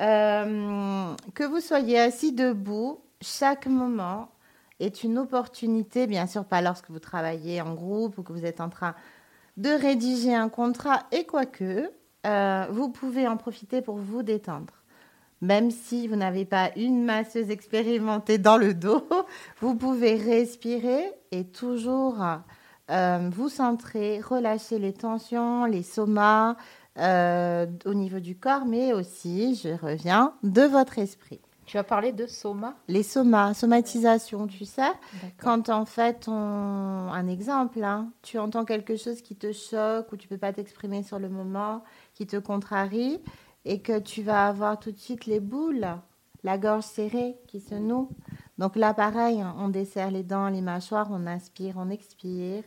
[0.00, 4.30] Euh, que vous soyez assis debout, chaque moment
[4.78, 8.61] est une opportunité, bien sûr, pas lorsque vous travaillez en groupe ou que vous êtes
[8.61, 8.94] en train
[9.56, 11.90] de rédiger un contrat, et quoique,
[12.26, 14.74] euh, vous pouvez en profiter pour vous détendre.
[15.40, 19.08] Même si vous n'avez pas une masseuse expérimentée dans le dos,
[19.61, 22.24] vous pouvez respirer et toujours
[22.90, 26.56] euh, vous centrer, relâcher les tensions, les somas
[26.98, 31.40] euh, au niveau du corps, mais aussi, je reviens, de votre esprit.
[31.66, 32.74] Tu as parlé de Soma?
[32.88, 34.90] Les somas, somatisation, tu sais,
[35.37, 36.32] quand en fait, on...
[36.32, 41.02] un exemple, hein, tu entends quelque chose qui te choque ou tu peux pas t'exprimer
[41.02, 41.84] sur le moment,
[42.14, 43.20] qui te contrarie,
[43.66, 45.87] et que tu vas avoir tout de suite les boules,
[46.42, 48.08] la gorge serrée qui se noue.
[48.56, 52.64] Donc là, pareil, hein, on desserre les dents, les mâchoires, on inspire, on expire.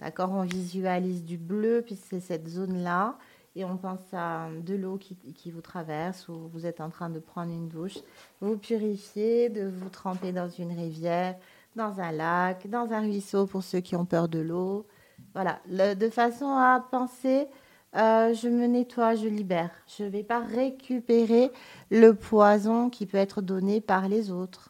[0.00, 3.16] D'accord On visualise du bleu, puis c'est cette zone-là.
[3.56, 7.18] Et on pense à de l'eau qui, vous traverse ou vous êtes en train de
[7.18, 7.98] prendre une douche.
[8.40, 11.36] Vous purifiez, de vous tremper dans une rivière,
[11.74, 14.86] dans un lac, dans un ruisseau pour ceux qui ont peur de l'eau.
[15.34, 17.48] Voilà, de façon à penser,
[17.96, 19.70] euh, je me nettoie, je libère.
[19.86, 21.50] Je ne vais pas récupérer
[21.90, 24.69] le poison qui peut être donné par les autres.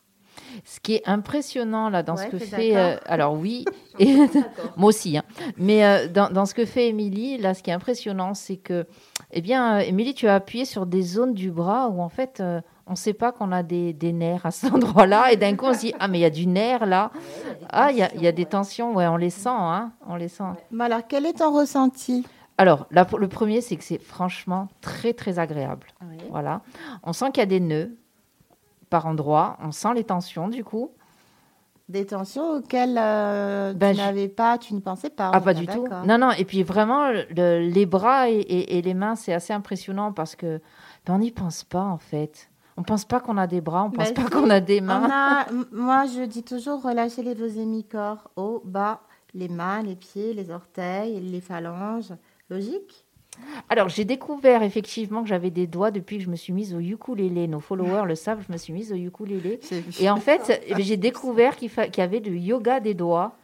[0.64, 2.76] Ce qui est impressionnant là dans Ouais, ce que fait.
[2.76, 3.64] euh, alors oui,
[3.98, 4.16] et,
[4.76, 5.16] moi aussi.
[5.18, 5.22] hein.
[5.56, 8.86] Mais euh, dans, dans ce que fait Émilie, là, ce qui est impressionnant, c'est que,
[9.32, 12.40] eh bien, euh, Émilie, tu as appuyé sur des zones du bras où en fait,
[12.40, 15.54] euh, on ne sait pas qu'on a des, des nerfs à cet endroit-là, et d'un
[15.56, 17.10] coup, on se dit ah mais il y a du nerf là.
[17.70, 20.28] Ah, il y a, y a des tensions, ouais, on les sent, hein, on les
[20.28, 20.42] sent.
[20.70, 22.26] Mais alors, quel est ton ressenti?
[22.58, 25.86] Alors, là, le premier, c'est que c'est franchement très très agréable.
[26.30, 26.60] Voilà,
[27.04, 27.96] on sent qu'il y a des nœuds
[28.90, 30.90] par endroit, on sent les tensions du coup.
[31.88, 35.30] Des tensions auxquelles euh, Ben, tu je- n'avais pas, tu ne pensais pas.
[35.34, 35.86] Ah, pas du tout.
[36.06, 36.30] Non, non.
[36.32, 40.36] Et puis vraiment, le- les bras et, et- et les mains, c'est assez impressionnant parce
[40.36, 40.60] que
[41.06, 42.48] ben, on n'y pense pas en fait.
[42.76, 44.30] On pense pas qu'on a des bras, on pense Ben, pas si.
[44.30, 45.08] qu'on a des On mains.
[45.10, 49.00] a- moi, je dis toujours relâchez les vos hémicorps, haut, bas,
[49.34, 52.12] les mains, les pieds, les orteils, les phalanges.
[52.50, 53.04] Logique?
[53.68, 56.80] Alors, j'ai découvert effectivement que j'avais des doigts depuis que je me suis mise au
[56.80, 57.46] ukulélé.
[57.48, 59.60] Nos followers le savent, je me suis mise au ukulélé.
[60.00, 63.36] Et en fait, eh j'ai découvert qu'il fa- y avait du yoga des doigts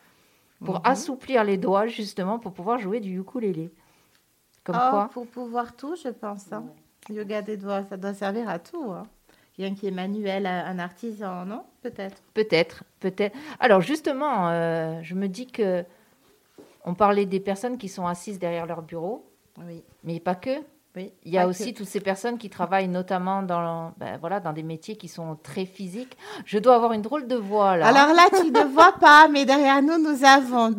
[0.64, 0.81] pour Mhm.
[0.85, 3.70] assouplir les doigts justement pour pouvoir jouer du ukulélé.
[4.64, 6.53] Comme Oh, quoi Pour pouvoir tout, je pense.
[6.53, 6.64] hein.
[7.09, 8.90] Yoga des doigts, ça doit servir à tout.
[8.90, 9.05] Hein.
[9.57, 11.62] Quelqu'un qui est manuel, un artisan, non?
[11.83, 12.20] Peut-être.
[12.35, 13.37] Peut-être, peut-être.
[13.61, 15.85] Alors justement, euh, je me dis que
[16.85, 19.25] on parlait des personnes qui sont assises derrière leur bureau,
[19.59, 19.83] Oui.
[20.05, 20.51] mais pas que.
[20.97, 21.12] oui.
[21.25, 21.79] Il y a aussi que.
[21.79, 25.66] toutes ces personnes qui travaillent notamment dans, ben, voilà, dans des métiers qui sont très
[25.66, 26.16] physiques.
[26.45, 27.87] Je dois avoir une drôle de voix là.
[27.87, 30.75] Alors là, tu ne vois pas, mais derrière nous, nous avons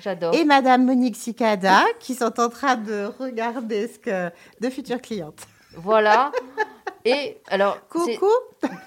[0.00, 0.34] J'adore.
[0.34, 5.46] et Madame Monique Cicada qui sont en train de regarder ce que de futures clientes.
[5.76, 6.30] Voilà.
[7.04, 8.26] Et alors, Coucou,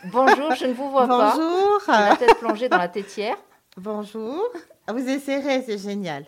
[0.05, 1.35] bonjour, je ne vous vois pas.
[1.35, 3.35] bonjour, la tête plongée dans la tétière.
[3.77, 4.41] bonjour.
[4.87, 6.25] Vous essayerez, c'est génial.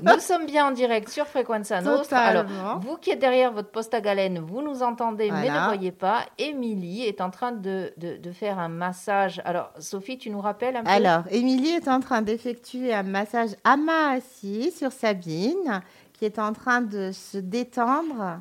[0.00, 2.18] Nous sommes bien en direct sur Frequenza Nostra.
[2.18, 2.44] Alors,
[2.80, 6.24] vous qui êtes derrière votre poste à galène, vous nous entendez, mais ne voyez pas.
[6.38, 9.40] Émilie est en train de, de, de faire un massage.
[9.44, 10.90] Alors, Sophie, tu nous rappelles un peu?
[10.90, 16.38] Alors, Émilie est en train d'effectuer un massage à main assis sur Sabine, qui est
[16.38, 18.40] en train de se détendre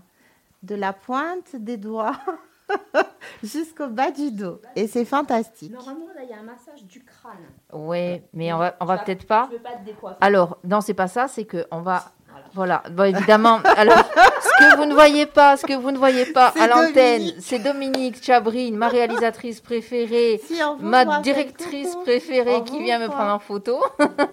[0.63, 2.17] de la pointe des doigts
[3.43, 4.61] jusqu'au bas du dos.
[4.75, 5.71] Et c'est fantastique.
[5.71, 7.33] Normalement, là, il y a un massage du crâne.
[7.73, 9.47] Oui, mais on va, on va peut-être pas.
[9.51, 10.17] Je veux pas te décoiffer.
[10.21, 12.03] Alors, non, c'est pas ça, c'est que on va.
[12.53, 13.59] Voilà, bon, évidemment.
[13.77, 17.33] Alors, ce que vous ne voyez pas, ce que vous ne voyez pas à l'antenne,
[17.39, 22.03] c'est Dominique Chabrine, ma réalisatrice préférée, Si ma directrice coucou.
[22.05, 23.79] préférée On qui vient me prendre en photo.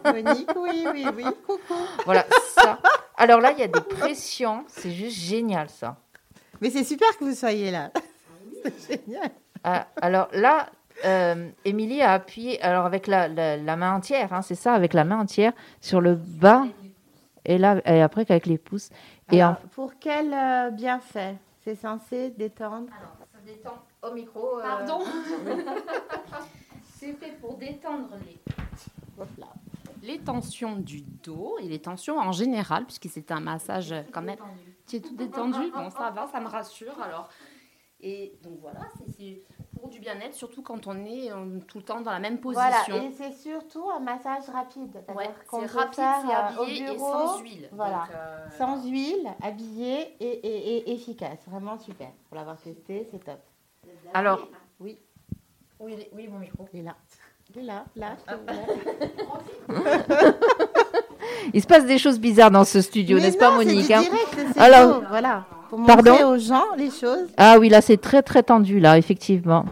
[0.04, 1.24] Monique, oui, oui, oui.
[1.46, 1.74] Coucou.
[2.06, 2.78] Voilà, ça.
[3.16, 5.96] Alors là, il y a des pressions, c'est juste génial ça.
[6.62, 7.90] Mais c'est super que vous soyez là.
[8.78, 9.30] C'est génial.
[9.64, 10.68] Ah, alors là,
[11.04, 14.94] euh, Émilie a appuyé, alors avec la, la- la main entière, hein, c'est ça, avec
[14.94, 16.64] la main entière, sur le bas,
[17.44, 18.90] et là, et après qu'avec les pouces.
[19.30, 21.36] Et en- Pour quel euh, bienfait?
[21.64, 22.86] C'est censé détendre?
[22.96, 24.60] Alors, ça détend au micro.
[24.62, 25.00] Pardon?
[26.98, 28.38] C'est fait pour détendre les,
[30.02, 34.22] les tensions du dos et les tensions en général, puisque c'est un massage euh, quand
[34.22, 34.38] même.
[34.86, 37.28] Tu es tout détendu Bon, ça va, ça me rassure alors.
[38.00, 38.80] Et donc voilà,
[39.18, 39.42] c'est-
[39.80, 42.70] pour du bien-être, surtout quand on est euh, tout le temps dans la même Voilà,
[42.84, 43.02] position.
[43.02, 45.02] et c'est surtout un massage rapide.
[45.14, 47.68] Ouais, c'est rapide, c'est euh, au habillé et sans huile.
[47.72, 47.98] Voilà.
[47.98, 51.38] Donc, euh, Sans huile, habillé et, et- et efficace.
[51.46, 52.08] Vraiment super.
[52.28, 53.38] Pour l'avoir testé, c'est top.
[54.14, 54.46] Alors,
[54.80, 54.98] Oui,
[55.80, 56.66] oui, il est- oui, mon micro.
[56.72, 56.96] il est là.
[57.54, 58.16] Il est là, là.
[58.26, 58.34] Ah.
[61.54, 64.60] Il se passe des choses bizarres dans ce studio, n'est-ce pas, Monique hein direct, c'est
[64.60, 65.46] Alors- beau, voilà.
[65.68, 67.28] Pour Pardon montrer aux gens les choses.
[67.36, 69.64] Ah oui, là, c'est très, très tendu, là, effectivement.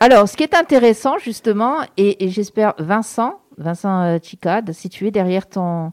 [0.00, 5.06] Alors, ce qui est intéressant, justement, et, et j'espère, Vincent, Vincent euh, Chicade, si tu
[5.06, 5.92] es derrière ton,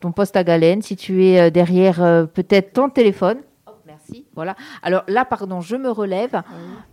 [0.00, 3.38] ton poste à galène, si tu es euh, derrière euh, peut-être ton téléphone.
[4.10, 4.26] Merci.
[4.34, 4.54] Voilà.
[4.82, 6.42] Alors là, pardon, je me relève.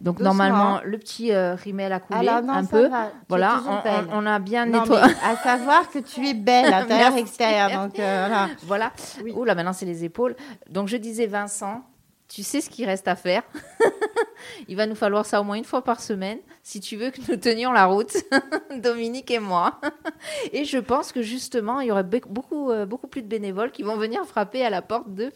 [0.02, 0.24] Donc, Doucement.
[0.34, 2.88] normalement, le petit euh, rimel a coulé Alors non, un peu.
[2.88, 3.12] va.
[3.30, 4.06] Voilà, on, belle.
[4.12, 5.04] on- on a bien nettoyé.
[5.24, 7.70] à savoir que tu es belle, intérieur, extérieur.
[7.84, 8.48] Donc euh, voilà.
[8.64, 8.92] Voilà.
[9.24, 9.32] Oui.
[9.36, 10.36] Ouh là, maintenant, c'est les épaules.
[10.70, 11.82] Donc, je disais, Vincent,
[12.28, 13.44] tu sais ce qu'il reste à faire.
[14.68, 17.20] Il va nous falloir ça au moins une fois par semaine si tu veux que
[17.30, 18.16] nous tenions la route,
[18.82, 19.80] Dominique et moi.
[20.52, 23.72] Et je pense que justement, il y aurait be- beaucoup, euh, beaucoup plus de bénévoles
[23.72, 25.32] qui vont venir frapper à la porte de.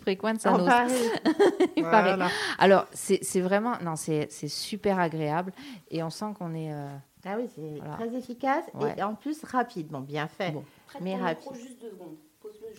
[1.75, 2.15] Il paraît.
[2.15, 2.27] Voilà.
[2.59, 5.53] Alors, c'est vraiment, non, c'est super agréable
[5.89, 6.71] et on sent qu'on est.
[6.73, 6.87] euh,
[7.25, 7.95] Ah oui, c'est Voilà.
[7.95, 8.95] très efficace Ouais.
[8.97, 9.87] et en plus rapide.
[9.87, 10.51] Bon, bien fait.
[10.51, 10.63] Bon.
[10.99, 11.37] Mais rapide.
[11.51, 12.15] micro juste deux secondes.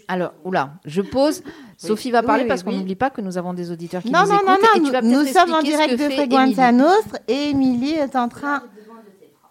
[0.09, 1.43] Alors, oula, je pose.
[1.77, 2.79] Sophie va parler oui, parce qu'on oui.
[2.79, 4.47] n'oublie pas que nous avons des auditeurs qui Non, nous non, écoutent.
[4.49, 6.73] non, et non, tu vas nous, sommes en direct de.
[6.73, 8.63] Nostre et Émilie est en train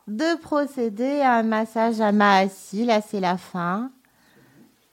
[0.07, 2.85] de procéder à un massage à Maassi.
[2.85, 3.91] Là, c'est la fin.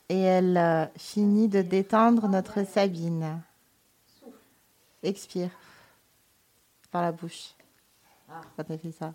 [0.08, 3.42] Et elle euh, finit de détendre notre Sabine.
[5.02, 5.50] Expire.
[6.90, 7.50] Par la bouche.
[8.30, 8.40] Ah.
[8.56, 9.12] Quand elle fait ça.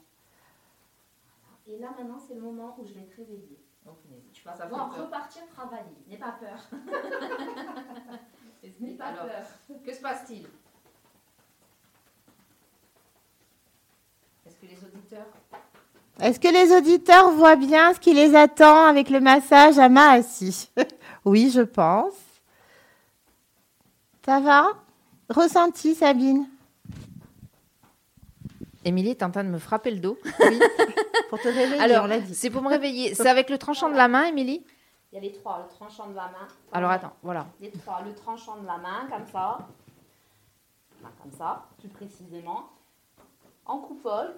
[1.67, 3.62] Et là, maintenant, c'est le moment où je vais te réveiller.
[4.45, 5.95] Vas savoir repartir travailler.
[6.07, 6.57] N'aie pas peur.
[8.79, 9.45] N'aie pas Alors, peur.
[9.85, 10.47] Que se passe-t-il?
[14.45, 15.27] Est-ce que les auditeurs?
[16.19, 20.69] Est-ce que les auditeurs voient bien ce qui les attend avec le massage à Maassi
[21.25, 22.13] Oui, je pense.
[24.25, 24.67] Ça va?
[25.29, 26.47] Ressenti, Sabine?
[28.85, 30.17] Émilie est en train de me frapper le dos.
[30.39, 30.59] Oui.
[31.29, 32.35] Pour te réveiller, Alors, on l'a dit.
[32.35, 33.15] c'est pour me réveiller.
[33.15, 34.63] C'est avec le tranchant de la main, Émilie
[35.11, 36.47] Il y a les trois, le tranchant de la main.
[36.71, 37.47] Alors attends, voilà.
[37.59, 39.57] Les trois, le tranchant de la main, comme ça.
[41.21, 42.69] Comme ça, plus précisément.
[43.65, 44.35] En coupole.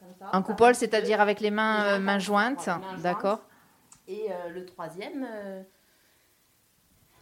[0.00, 0.30] Comme ça.
[0.36, 2.66] En coupole, c'est-à-dire avec les mains, Les euh, jointes.
[2.66, 3.00] mains jointes.
[3.02, 3.40] D'accord.
[4.08, 5.26] Et euh, le troisième.
[5.30, 5.62] euh,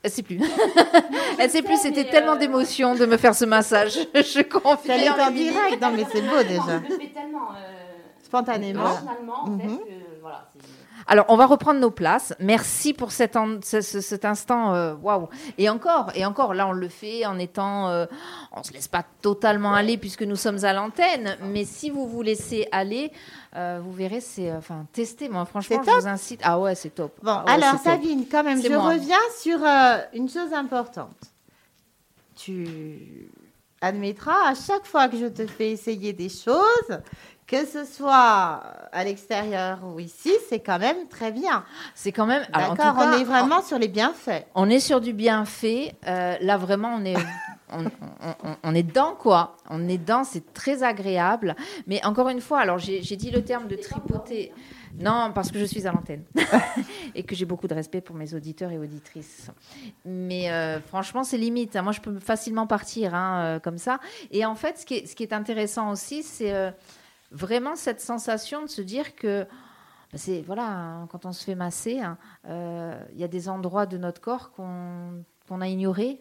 [0.05, 0.39] Elle sait plus.
[1.39, 1.77] Elle sait plus.
[1.81, 3.99] C'était tellement euh, d'émotion de me faire ce massage.
[4.15, 4.91] Je Ça confie.
[4.91, 5.81] est en direct.
[5.83, 6.81] Non, mais c'est beau déjà.
[6.87, 7.49] Je le fais tellement.
[7.57, 7.83] euh,
[8.23, 8.83] Spontanément.
[8.85, 9.79] machinalement, en fait, Mhm.
[9.79, 10.49] que voilà.
[10.53, 10.69] c'est-
[11.07, 12.35] Alors, on va reprendre nos places.
[12.41, 14.75] Merci pour cet, en- ce- ce- cet instant.
[14.75, 14.95] euh.
[15.59, 17.89] Et encore, et encore, là, on le fait en étant.
[17.91, 18.07] euh,
[18.53, 21.37] on se laisse pas totalement aller puisque nous sommes à l'antenne.
[21.43, 23.13] Mais si vous vous laissez aller,
[23.57, 24.51] euh, vous verrez, c'est.
[24.53, 25.29] Enfin, testez.
[25.29, 26.41] Moi, franchement, je vous incite.
[26.43, 27.13] Ah ouais, c'est top.
[27.23, 27.81] Bon, Ah ouais, alors.
[27.81, 28.91] Sabine, quand même, je moi.
[28.95, 31.17] reviens sur euh, une chose importante.
[32.37, 33.31] Tu
[33.81, 36.99] admettras à chaque fois que je te fais essayer des choses,
[37.47, 41.65] que ce soit à l'extérieur ou ici, c'est quand même très bien.
[41.95, 42.43] C'est quand même.
[42.53, 44.47] D'accord, on est vraiment sur les bienfaits.
[44.55, 45.95] On est sur du bienfait.
[46.07, 47.17] Euh, là, vraiment, on est,
[47.71, 49.57] on, on- on- on est dedans, quoi.
[49.69, 51.55] On est dedans, c'est très agréable.
[51.87, 54.53] Mais encore une fois, alors j'ai dit le terme de tripoter.
[54.99, 56.23] Non, parce que je suis à l'antenne
[57.17, 59.51] et que j'ai beaucoup de respect pour mes auditeurs et auditrices.
[60.05, 61.75] Mais euh, franchement, c'est limite.
[61.77, 63.99] Moi, je peux facilement partir hein, euh, comme ça.
[64.31, 66.53] Et en fait, ce qui est, ce qui est intéressant aussi, c'est
[67.31, 69.45] vraiment cette sensation de se dire que
[70.13, 72.17] ben, c'est voilà, hein, quand on se fait masser, hein,
[72.49, 76.21] euh, il y a des endroits de notre corps qu'on qu'on a ignorés.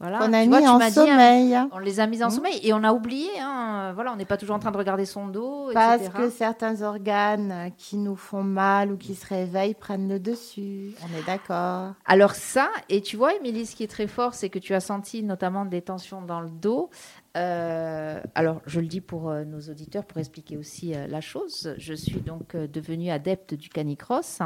[0.00, 0.20] Voilà.
[0.22, 1.58] On a Tu mis vois, en dit, hein, sommeil.
[1.72, 2.34] on les a mis en Mhm.
[2.34, 3.28] sommeil et on a oublié.
[3.94, 6.12] voilà, on n'est pas toujours en train de regarder son dos, Parce etc.
[6.16, 10.92] que certains organes qui nous font mal ou qui se réveillent prennent le dessus.
[11.02, 11.92] On est d'accord.
[12.06, 14.80] Alors ça, et tu vois, Émilie, ce qui est très fort, c'est que tu as
[14.80, 16.88] senti notamment des tensions dans le dos.
[17.36, 21.74] Euh, alors, je le dis pour euh, nos auditeurs, pour expliquer aussi euh, la chose.
[21.78, 24.40] Je suis donc devenue adepte du canicross.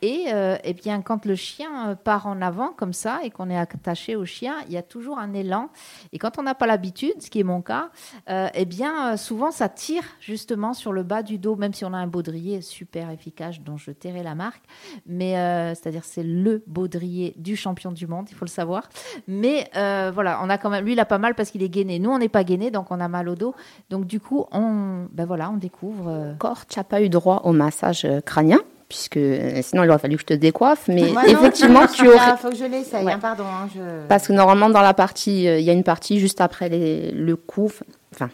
[0.00, 4.14] Et eh bien, quand le chien part en avant comme ça et qu'on est attaché
[4.14, 5.70] au chien, il y a toujours un élan.
[6.12, 7.90] Et quand on n'a pas l'habitude, ce qui est mon cas,
[8.28, 11.96] eh bien, souvent, ça tire justement sur le bas du dos, même si on a
[11.96, 14.62] un baudrier super efficace dont je tairai la marque.
[15.06, 15.32] Mais
[15.74, 18.88] c'est-à-dire, c'est le baudrier du champion du monde, il faut le savoir.
[19.26, 21.97] Mais voilà, on a quand même, lui, il a pas mal parce qu'il est gainé.
[22.00, 23.54] Nous, on n'est pas gainé, donc on a mal au dos.
[23.90, 26.08] Donc du coup, on, ben voilà, on découvre.
[26.08, 28.58] euh, Encore, tu n'as pas eu droit au massage euh, crânien,
[28.88, 30.88] puisque euh, sinon il aurait fallu que je te décoiffe.
[30.88, 32.36] Mais effectivement, tu il aurais.
[32.36, 33.04] faut que je l'essaye.
[33.04, 33.12] Ouais.
[33.12, 33.44] hein, pardon.
[33.44, 36.40] hein, je- Parce que normalement, dans la partie, euh, il y a une partie juste
[36.40, 37.70] après les- le cou,
[38.14, 38.30] enfin,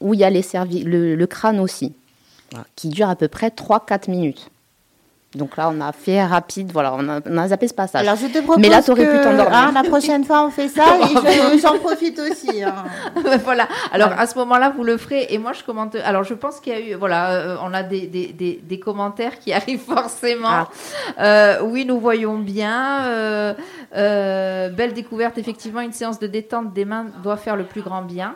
[0.00, 1.94] où il y a les cervi- le, le crâne aussi,
[2.50, 4.50] voilà, qui dure à peu près 3-4 minutes.
[5.36, 8.02] Donc là, on a fait rapide, voilà, on a, on a zappé ce passage.
[8.06, 9.52] Alors, je te propose Mais là, t'aurais pu que, t'endormir.
[9.54, 12.64] hein, la prochaine fois, on fait ça et je- j'en profite aussi.
[12.64, 12.74] hein.
[13.44, 13.68] voilà.
[13.92, 15.26] Alors à ce moment-là, vous le ferez.
[15.30, 15.94] Et moi, je commente.
[16.04, 16.94] Alors, je pense qu'il y a eu.
[16.94, 20.48] Voilà, euh, on a des, des, des, des commentaires qui arrivent forcément.
[20.48, 20.68] Ah.
[21.20, 23.04] Euh, oui, nous voyons bien.
[23.04, 25.38] Euh, belle découverte.
[25.38, 28.34] Effectivement, une séance de détente des mains doit faire le plus grand bien.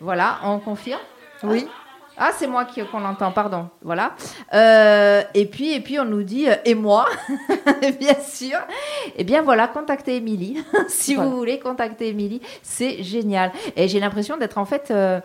[0.00, 1.00] Voilà, on confirme?
[1.42, 1.66] Oui.
[1.68, 1.89] Ah,
[2.36, 3.68] c'est moi qui qu'on l'entend, pardon.
[3.82, 4.12] Voilà.
[4.52, 7.06] Euh, et puis, et puis, on nous dit, euh, et moi,
[7.98, 8.58] bien sûr.
[9.16, 10.62] Eh bien, voilà, contactez Émilie.
[10.88, 11.30] si Voilà.
[11.30, 13.52] vous voulez contacter Émilie, c'est génial.
[13.76, 15.20] Et j'ai l'impression d'être en fait euh,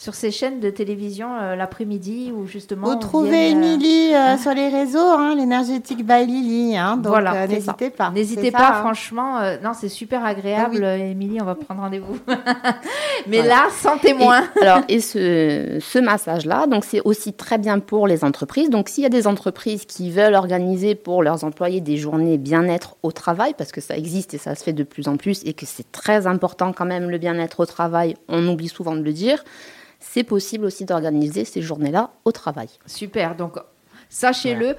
[0.00, 2.86] sur ces chaînes de télévision euh, l'après-midi où justement.
[2.86, 6.76] Vous trouvez vient, euh, Émilie euh, sur les réseaux, hein, l'énergétique by Lily.
[6.76, 8.10] Hein, donc, Voilà, euh, n'hésitez pas.
[8.10, 8.80] N'hésitez pas, ça, hein.
[8.82, 9.38] franchement.
[9.40, 11.10] euh, non, c'est super agréable, Ah oui.
[11.10, 11.40] Émilie.
[11.40, 12.16] On va prendre rendez-vous.
[13.26, 13.48] Mais Voilà.
[13.48, 14.44] là, sans témoin.
[14.56, 18.70] Et, alors, et ce, ce massage-là, donc c'est aussi très bien pour les entreprises.
[18.70, 22.94] Donc, s'il y a des entreprises qui veulent organiser pour leurs employés des journées bien-être
[23.02, 25.54] au travail, parce que ça existe et ça se fait de plus en plus, et
[25.54, 29.12] que c'est très important quand même le bien-être au travail, on oublie souvent de le
[29.12, 29.42] dire,
[30.00, 32.68] c'est possible aussi d'organiser ces journées-là au travail.
[32.86, 33.34] Super.
[33.34, 33.54] Donc,
[34.08, 34.76] sachez-le,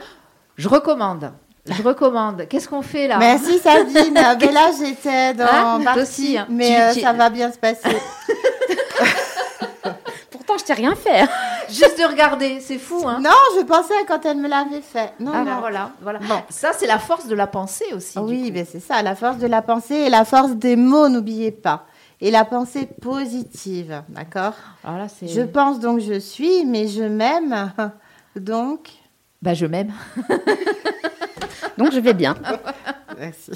[0.58, 1.32] je recommande.
[1.66, 2.48] Je recommande.
[2.50, 3.18] Qu'est-ce qu'on fait là?
[3.20, 4.14] Merci Sabine.
[4.42, 6.48] mais là, j'étais dans Hein, partie, aussi, hein.
[6.50, 7.90] mais Tu- euh, tu- ça va bien se passer.
[10.32, 11.26] Pourtant, je t'ai rien fait.
[11.70, 15.14] Juste de regarder, c'est fou, hein non, je pensais quand elle me l'avait fait.
[15.20, 15.60] Non, Ah, non.
[15.60, 16.20] voilà, voilà.
[16.20, 16.42] Bon.
[16.50, 18.18] Ça, c'est la force de la pensée aussi.
[18.18, 21.52] Oui, mais c'est ça, la force de la pensée et la force des mots, n'oubliez
[21.52, 21.86] pas.
[22.22, 24.54] Et la pensée positive, d'accord?
[25.08, 25.28] C'est.
[25.28, 27.72] Je pense donc je suis, mais je m'aime.
[28.36, 28.90] Donc,
[29.42, 29.92] Bah, je m'aime.
[31.78, 32.36] Donc, je vais bien.
[33.18, 33.52] merci.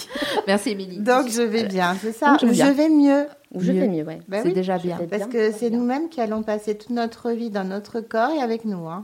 [0.47, 0.99] Merci, Émilie.
[0.99, 2.31] Donc je vais bien, c'est ça?
[2.31, 2.71] Donc, je vais je bien.
[2.73, 3.27] vais mieux.
[3.53, 3.81] Ou je Mieux.
[3.81, 4.19] vais mieux, ouais.
[4.27, 4.97] Ben c'est oui, déjà bien.
[4.97, 8.41] Parce bien, que c'est nous-mêmes qui allons passer toute notre vie dans notre corps et
[8.41, 8.87] avec nous.
[8.87, 9.03] Hein.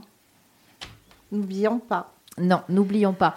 [1.32, 2.12] N'oublions pas.
[2.38, 3.34] Non, n'oublions pas.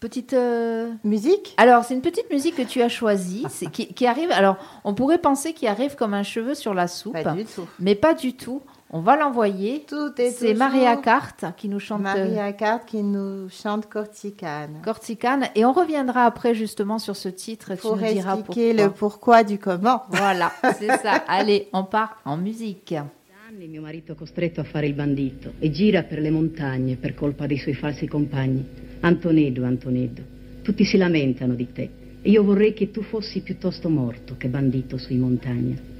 [0.00, 0.32] Petite.
[0.32, 4.30] euh, Musique Alors, c'est une petite musique que tu as choisie, qui, qui arrive.
[4.30, 7.66] Alors, on pourrait penser qu'il arrive comme un cheveu sur la soupe, Pas du tout.
[7.80, 8.62] mais pas du tout.
[8.90, 9.84] On va l'envoyer.
[9.86, 14.80] Tout est C'est Maria Carte qui nous chante euh, Maria Carte qui nous chante Corticane.
[14.82, 15.48] Corticane.
[15.54, 17.70] Et on reviendra après justement sur ce titre.
[17.72, 18.84] et Tu Pour nous diras expliquer pourquoi.
[18.86, 20.02] le pourquoi du comment.
[20.08, 21.22] Voilà, c'est ça.
[21.28, 22.94] Allez, on part en musique.
[23.50, 27.14] anni mio marito è costretto a fare il bandito e gira per le montagne per
[27.14, 28.64] colpa dei suoi falsi compagni.
[29.00, 30.22] Antoneddu, Antoneddu,
[30.62, 31.90] tutti si lamentano di te
[32.20, 35.97] e io vorrei che tu fossi piuttosto morto che bandito sui montagna.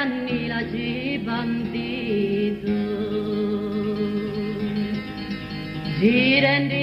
[0.00, 0.62] Tre anni la
[1.18, 2.78] bandito.
[5.98, 6.79] Girendi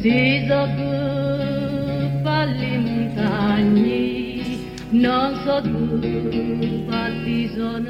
[0.00, 0.90] Si so tu
[2.22, 5.98] falli montagni, non so tu
[6.86, 7.86] quanti sonori.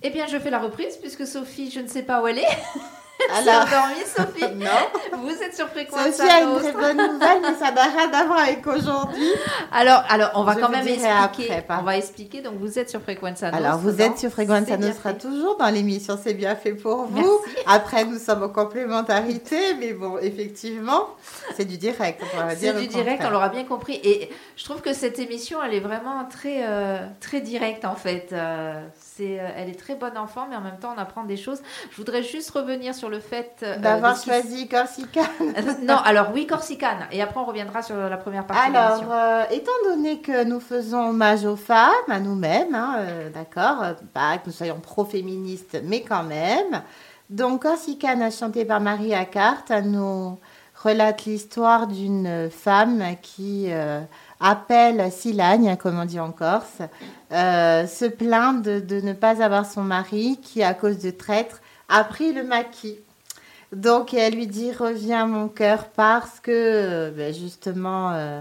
[0.00, 2.58] Eh bien, je fais la reprise puisque Sophie, je ne sais pas où elle est.
[3.36, 4.54] Alors, endormie, Sophie.
[4.56, 5.18] non.
[5.22, 6.72] Vous êtes sur Fréquence Sophie a une Nostra.
[6.72, 9.30] très bonne nouvelle, mais ça n'a rien à voir avec aujourd'hui.
[9.72, 11.52] Alors, alors, on va Je quand même expliquer.
[11.52, 12.40] après, on va expliquer.
[12.40, 13.66] Donc, vous êtes sur Frequenza Nostra.
[13.66, 15.18] Alors, vous êtes sur Fréquence fait.
[15.18, 17.40] toujours dans l'émission C'est bien fait pour vous.
[17.46, 17.64] Merci.
[17.66, 21.08] Après, nous sommes en complémentarité, mais bon, effectivement,
[21.56, 22.22] c'est du direct.
[22.56, 24.00] C'est du direct, on l'aura bien compris.
[24.02, 28.28] Et je trouve que cette émission, elle est vraiment très, euh, très directe en fait.
[28.32, 28.80] Euh,
[29.18, 31.60] c'est, euh, elle est très bonne enfant, mais en même temps, on apprend des choses.
[31.90, 35.22] Je voudrais juste revenir sur le fait euh, D'avoir qui- choisi Corsica.
[35.82, 37.06] non, alors oui, Corsicane.
[37.10, 41.08] Et après, on reviendra sur la première partie Alors, euh, étant donné que nous faisons
[41.10, 46.02] hommage aux femmes, à nous-mêmes, hein, euh, d'accord, euh, pas que nous soyons pro-féministes, mais
[46.02, 46.82] quand même.
[47.28, 50.38] Donc, Corsicane, chantée par Maria Carte, nous
[50.84, 54.00] relate l'histoire d'une femme qui euh,
[54.40, 56.80] appelle Silagne, comme on dit en Corse,
[57.32, 62.04] euh, se plaint de, ne pas avoir son mari qui, à cause de traître, a
[62.04, 62.98] pris le maquis.
[63.72, 68.40] Donc elle lui dit reviens mon cœur parce que euh, ben, justement euh,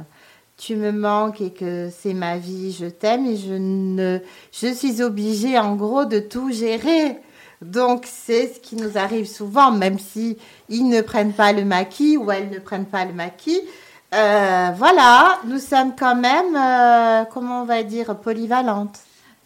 [0.56, 4.20] tu me manques et que c'est ma vie, je t'aime et je ne
[4.54, 7.20] je suis obligée en gros de tout gérer.
[7.62, 10.38] Donc c'est ce qui nous arrive souvent, même si
[10.70, 13.62] ils ne prennent pas le maquis ou elles ne prennent pas le maquis.
[14.14, 19.00] Euh, voilà, nous sommes quand même, euh, comment on va dire, polyvalentes.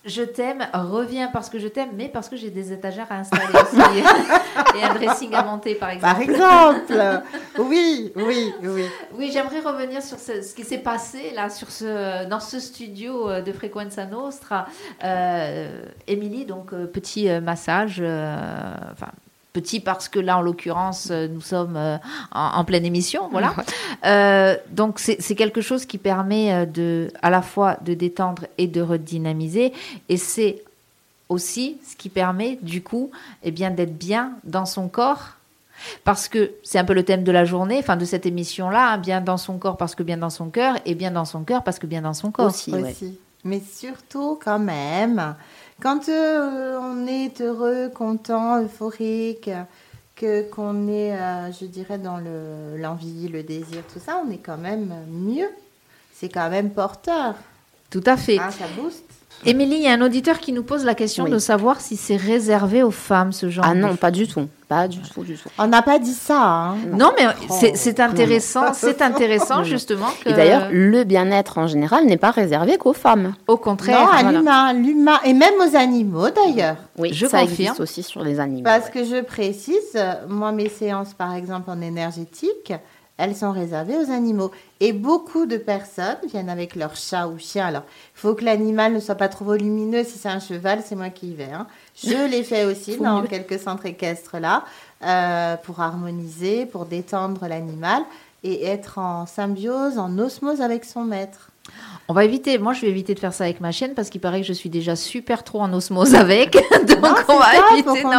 [0.03, 3.53] Je t'aime, reviens parce que je t'aime, mais parce que j'ai des étagères à installer
[3.53, 3.78] aussi.
[4.78, 6.14] et un dressing à monter, par exemple.
[6.14, 7.24] Par exemple,
[7.59, 8.86] oui, oui, oui.
[9.14, 13.30] Oui, j'aimerais revenir sur ce, ce qui s'est passé là, sur ce, dans ce studio
[13.30, 14.66] euh, de Frequenza Nostra.
[15.03, 19.12] Euh, Émilie, donc petit massage, enfin
[19.54, 21.97] petit parce que là, en l'occurrence, euh, nous sommes euh,
[22.32, 23.54] en, en pleine émission, voilà.
[24.04, 28.82] Euh, donc c'est quelque chose qui permet de, à la fois de détendre et de
[28.82, 29.74] redynamiser,
[30.10, 30.64] et c'est
[31.30, 33.12] aussi ce qui permet du coup,
[33.43, 35.36] eh bien, d'être bien dans son corps
[36.04, 38.97] parce que c'est un peu le thème de la journée, enfin de cette émission-là, hein,
[38.97, 41.64] bien dans son corps parce que bien dans son cœur, et bien dans son cœur
[41.64, 42.47] parce que bien dans son corps.
[42.47, 42.91] Aussi, ouais.
[42.91, 43.20] aussi.
[43.43, 45.36] Mais surtout, quand même,
[45.82, 49.49] quand euh, on est heureux, content, euphorique,
[50.15, 54.38] que qu'on est, euh, je dirais, dans le- l'envie, le désir, tout ça, on est
[54.38, 55.49] quand même mieux.
[56.13, 57.36] C'est quand même porteur.
[57.89, 58.38] Tout à fait.
[58.38, 59.03] hein, ça booste.
[59.45, 61.31] Émilie, il y a un auditeur qui nous pose la question Oui.
[61.31, 64.47] de savoir si c'est réservé aux femmes ce genre Ah de non, pas du tout.
[64.67, 65.49] Pas du tout, du tout.
[65.57, 66.41] On n'a pas dit ça.
[66.41, 66.75] hein.
[66.93, 67.53] Non, mais Oh.
[67.59, 70.29] c'est- c'est intéressant, c'est intéressant justement que.
[70.29, 73.33] Et d'ailleurs, le bien-être en général n'est pas réservé qu'aux femmes.
[73.47, 74.31] au Non, contraire, à voilà.
[74.37, 76.77] l'humain, l'humain, et même aux animaux d'ailleurs.
[76.97, 77.61] Oui, Je ça confirme.
[77.61, 78.63] existe aussi sur les animaux.
[78.63, 78.91] Parce ouais.
[78.91, 82.73] que je précise, euh, moi, mes séances, par exemple, en énergétique,
[83.18, 84.51] elles sont réservées aux animaux.
[84.80, 87.68] Et beaucoup de personnes viennent avec leur chat ou chien.
[87.68, 87.84] Alors,
[88.16, 90.03] il faut que l'animal ne soit pas trop volumineux.
[90.03, 91.51] Si c'est un cheval, c'est moi qui y vais.
[91.51, 91.68] hein.
[91.95, 93.28] Je l'ai fait aussi dans mieux.
[93.28, 94.64] quelques centres équestres là,
[95.05, 98.01] euh, pour harmoniser, pour détendre l'animal
[98.43, 101.51] et être en symbiose, en osmose avec son maître.
[102.07, 104.20] On va éviter, moi je vais éviter de faire ça avec ma chienne parce qu'il
[104.20, 106.53] paraît que je suis déjà super trop en osmose avec.
[106.88, 108.09] Donc Non, on va éviter d'en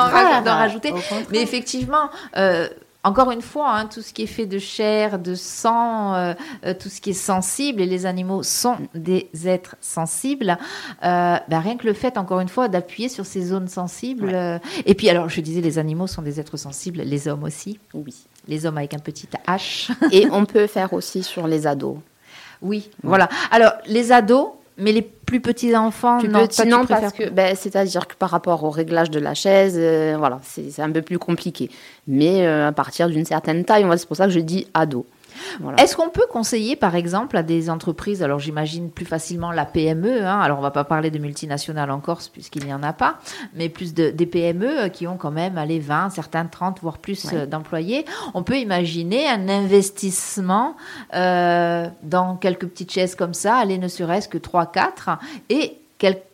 [0.56, 0.94] rajouter.
[1.32, 2.68] Mais effectivement, euh,
[3.04, 6.34] encore une fois, hein, tout ce qui est fait de chair, de sang, euh,
[6.64, 10.56] euh, tout ce qui est sensible, et les animaux sont des êtres sensibles,
[11.02, 14.26] euh, bah, rien que le fait, encore une fois, d'appuyer sur ces zones sensibles.
[14.26, 14.34] Ouais.
[14.34, 17.80] euh, et puis, alors, je disais, les animaux sont des êtres sensibles, les hommes aussi.
[17.92, 18.14] Oui.
[18.46, 19.90] Les hommes avec un petit H.
[20.12, 21.96] Et on peut faire aussi sur les ados.
[22.60, 23.28] Oui, voilà.
[23.50, 27.54] Alors, les ados, mais les plus petits enfants, Plus non, toi, non, parce que, ben,
[27.56, 31.18] c'est-à-dire que par rapport au réglage de la chaise, euh, voilà, c'est un peu plus
[31.18, 31.70] compliqué.
[32.06, 35.06] Mais euh, à partir d'une certaine taille, c'est pour ça que je dis ado.
[35.60, 35.82] Voilà.
[35.82, 40.26] Est-ce qu'on peut conseiller, par exemple, à des entreprises, alors j'imagine plus facilement la PME,
[40.26, 43.18] hein, alors on va pas parler de multinationales en Corse puisqu'il n'y en a pas,
[43.54, 47.24] mais plus de, des PME qui ont quand même allez, 20, certains 30, voire plus
[47.26, 47.34] Ouais.
[47.34, 48.04] euh, d'employés.
[48.34, 50.76] On peut imaginer un investissement
[51.14, 55.18] euh, dans quelques petites chaises comme ça, aller ne serait-ce que 3-4,
[55.50, 55.78] et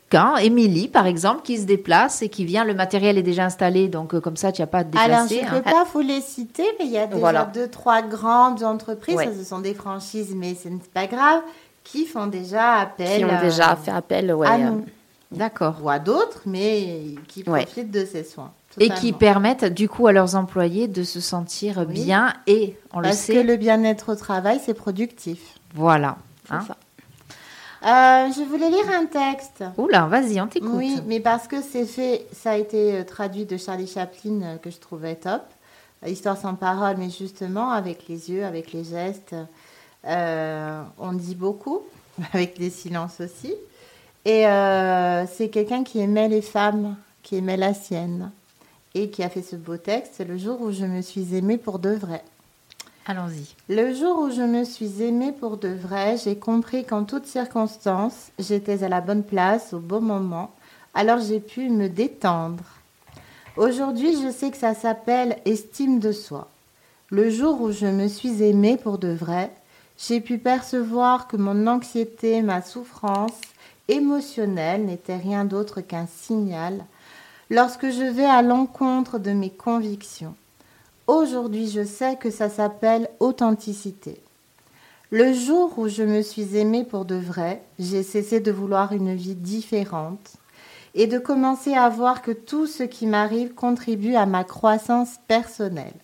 [0.08, 3.88] quelqu'un, Émilie par exemple, qui se déplace et qui vient, le matériel est déjà installé,
[3.88, 5.42] donc euh, comme ça tu n'as pas à te Alors, je déplacer.
[5.42, 5.62] ne hein.
[5.62, 7.44] peux pas vous les citer, mais il y a déjà Voilà.
[7.46, 9.26] deux, trois grandes entreprises, Ouais.
[9.26, 11.40] ça, ce sont des franchises, mais ce n'est pas grave,
[11.84, 14.84] qui font déjà appel Qui ont euh, déjà fait appel, ouais, à euh, nous.
[15.30, 15.76] D'accord.
[15.82, 17.64] Ou à d'autres, mais qui Ouais.
[17.64, 18.52] profitent de ces soins.
[18.80, 21.94] Et qui permettent du coup à leurs employés de se sentir Oui.
[22.04, 23.32] bien et on le Parce sait.
[23.34, 25.38] que le bien-être au travail, c'est productif.
[25.74, 26.16] Voilà.
[26.46, 26.76] C'est Hein ça.
[27.82, 29.62] Euh, je voulais lire un texte.
[29.76, 30.70] Oula, vas-y, on t'écoute.
[30.74, 34.56] Oui, mais parce que c'est fait, ça a été euh, traduit de Charlie Chaplin euh,
[34.56, 35.42] que je trouvais top.
[36.06, 39.34] Histoire sans parole, mais justement avec les yeux, avec les gestes,
[40.06, 41.82] euh, on dit beaucoup,
[42.32, 43.54] avec les silences aussi.
[44.24, 48.30] Et euh, c'est quelqu'un qui aimait les femmes, qui aimait la sienne,
[48.94, 50.14] et qui a fait ce beau texte.
[50.16, 52.22] C'est le jour où je me suis aimée pour de vrai.
[53.10, 53.54] Allons-y.
[53.74, 58.32] Le jour où je me suis aimée pour de vrai, j'ai compris qu'en toutes circonstances,
[58.38, 60.50] j'étais à la bonne place au bon moment,
[60.92, 62.64] alors j'ai pu me détendre.
[63.56, 66.48] Aujourd'hui, je sais que ça s'appelle estime de soi.
[67.08, 69.50] Le jour où je me suis aimée pour de vrai,
[69.96, 73.40] j'ai pu percevoir que mon anxiété, ma souffrance
[73.88, 76.84] émotionnelle n'était rien d'autre qu'un signal
[77.48, 80.34] lorsque je vais à l'encontre de mes convictions.
[81.08, 84.20] Aujourd'hui, je sais que ça s'appelle authenticité.
[85.10, 89.14] Le jour où je me suis aimée pour de vrai, j'ai cessé de vouloir une
[89.14, 90.34] vie différente
[90.94, 95.94] et de commencer à voir que tout ce qui m'arrive contribue à ma croissance personnelle.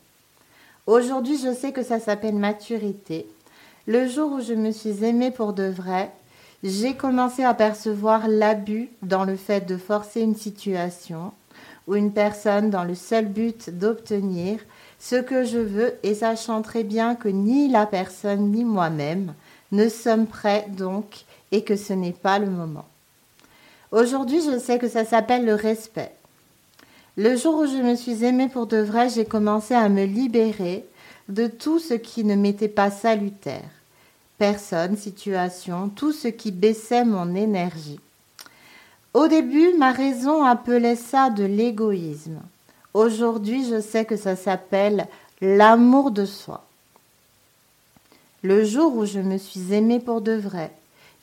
[0.86, 3.26] Aujourd'hui, je sais que ça s'appelle maturité.
[3.86, 6.12] Le jour où je me suis aimée pour de vrai,
[6.62, 11.32] j'ai commencé à percevoir l'abus dans le fait de forcer une situation
[11.86, 14.60] ou une personne dans le seul but d'obtenir
[15.04, 19.34] ce que je veux et sachant très bien que ni la personne ni moi-même
[19.70, 22.86] ne sommes prêts donc et que ce n'est pas le moment.
[23.92, 26.14] Aujourd'hui, je sais que ça s'appelle le respect.
[27.18, 30.86] Le jour où je me suis aimée pour de vrai, j'ai commencé à me libérer
[31.28, 33.70] de tout ce qui ne m'était pas salutaire.
[34.38, 38.00] Personne, situation, tout ce qui baissait mon énergie.
[39.12, 42.40] Au début, ma raison appelait ça de l'égoïsme.
[42.94, 45.08] Aujourd'hui, je sais que ça s'appelle
[45.40, 46.64] l'amour de soi.
[48.44, 50.70] Le jour où je me suis aimée pour de vrai,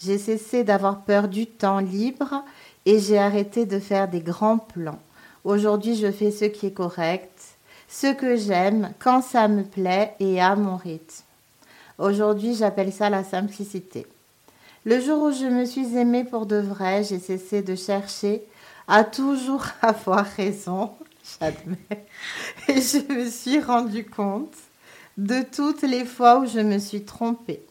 [0.04, 2.44] j'ai cessé d'avoir peur du temps libre
[2.86, 5.00] et j'ai arrêté de faire des grands plans.
[5.46, 7.32] Aujourd'hui, je fais ce qui est correct,
[7.88, 11.24] ce que j'aime, quand ça me plaît et à mon rythme.
[11.98, 14.06] Aujourd'hui, j'appelle ça la simplicité.
[14.84, 18.44] Le jour où je me suis aimée pour de vrai, j'ai cessé de chercher
[18.88, 20.90] à toujours avoir raison,
[21.24, 22.06] j'admets,
[22.68, 24.56] et je me suis rendu compte
[25.18, 27.62] de toutes les fois où je me suis trompée.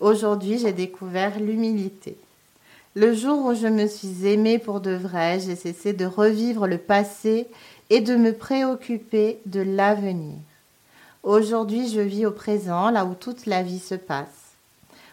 [0.00, 2.16] Aujourd'hui, j'ai découvert l'humilité.
[2.94, 6.78] Le jour où je me suis aimée pour de vrai, j'ai cessé de revivre le
[6.78, 7.46] passé
[7.90, 10.36] et de me préoccuper de l'avenir.
[11.22, 14.54] Aujourd'hui, je vis au présent, là où toute la vie se passe.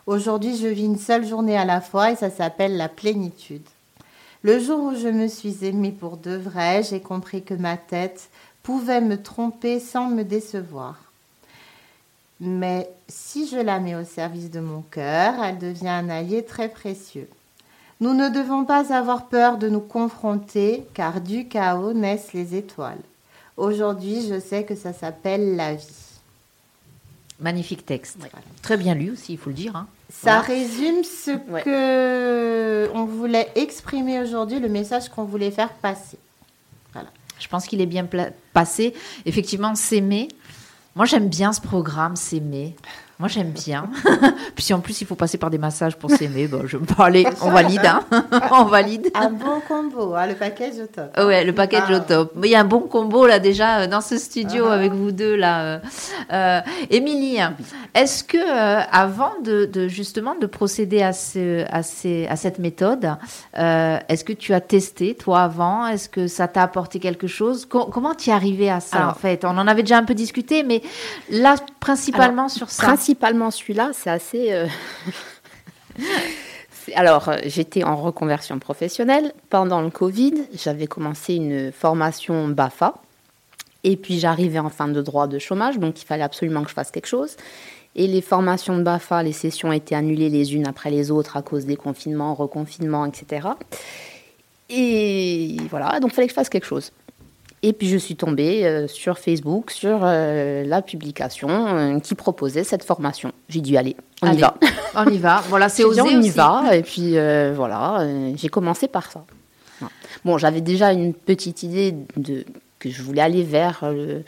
[0.07, 3.67] Aujourd'hui, je vis une seule journée à la fois et ça s'appelle la plénitude.
[4.45, 8.29] Le jour où je me suis aimée pour de vrai, j'ai compris que ma tête
[8.61, 10.99] pouvait me tromper sans me décevoir.
[12.39, 16.69] Mais si je la mets au service de mon cœur, elle devient un allié très
[16.69, 17.27] précieux.
[18.01, 23.01] Nous ne devons pas avoir peur de nous confronter, car du chaos naissent les étoiles.
[23.57, 26.19] Aujourd'hui, je sais que ça s'appelle la vie.
[27.39, 28.17] Magnifique texte.
[28.19, 28.35] Voilà.
[28.61, 29.75] Très bien lu aussi, il faut le dire.
[29.75, 29.87] hein.
[30.23, 30.41] Ça Voilà.
[30.41, 31.61] résume ce Ouais.
[31.63, 36.17] que on voulait exprimer aujourd'hui, le message qu'on voulait faire passer.
[37.37, 38.07] Je pense qu'il est bien
[38.53, 38.93] passé.
[39.25, 40.29] Effectivement, s'aimer.
[40.95, 42.75] Moi, j'aime bien ce programme, s'aimer.
[43.19, 43.89] Moi, j'aime bien.
[44.55, 47.25] Puis en plus, il faut passer par des massages pour s'aimer, bah, je aller.
[47.41, 48.03] On valide, hein
[48.51, 49.11] On valide.
[49.13, 51.17] Un bon combo, hein, le package au top.
[51.17, 51.95] Ouais, le package Ah.
[51.97, 52.31] au top.
[52.35, 54.73] Mais il y a un bon combo là déjà euh, dans ce studio Ah.
[54.73, 55.61] avec vous deux là.
[55.63, 55.79] euh.
[56.31, 57.39] Euh, Émilie,
[57.95, 62.59] est-ce que euh, avant de, de, justement de procéder à, ce, à, ces, à cette
[62.59, 63.15] méthode,
[63.57, 65.87] euh, est-ce que tu as testé toi avant?
[65.87, 67.65] Est-ce que ça t'a apporté quelque chose?
[67.65, 69.45] Co- Comment tu es arrivé à ça Alors- en fait?
[69.45, 70.81] On en avait déjà un peu discuté, mais
[71.31, 72.83] là principalement sur ça.
[72.85, 74.51] Principalement celui-là, c'est assez.
[74.53, 74.67] euh,
[76.95, 79.33] Alors, j'étais en reconversion professionnelle.
[79.49, 82.95] Pendant le Covid, j'avais commencé une formation BAFA.
[83.83, 86.73] Et puis, j'arrivais en fin de droit de chômage, donc il fallait absolument que je
[86.75, 87.37] fasse quelque chose.
[87.95, 91.41] Et les formations de BAFA, les sessions étaient annulées les unes après les autres à
[91.41, 93.47] cause des confinements, reconfinements, etc.
[94.69, 96.91] Et voilà, donc il fallait que je fasse quelque chose.
[97.63, 102.63] Et puis je suis tombée euh, sur Facebook, sur euh, la publication euh, qui proposait
[102.63, 103.31] cette formation.
[103.49, 103.95] J'ai dû aller.
[104.21, 104.55] On Allez, y va.
[104.95, 105.43] On y va.
[105.49, 106.75] Voilà, c'est osé dit, on y va.
[106.75, 107.15] Et puis
[107.55, 109.25] voilà, j'ai commencé par ça.
[110.23, 112.45] Bon, j'avais déjà une petite idée de
[112.79, 114.23] que je voulais aller vers le,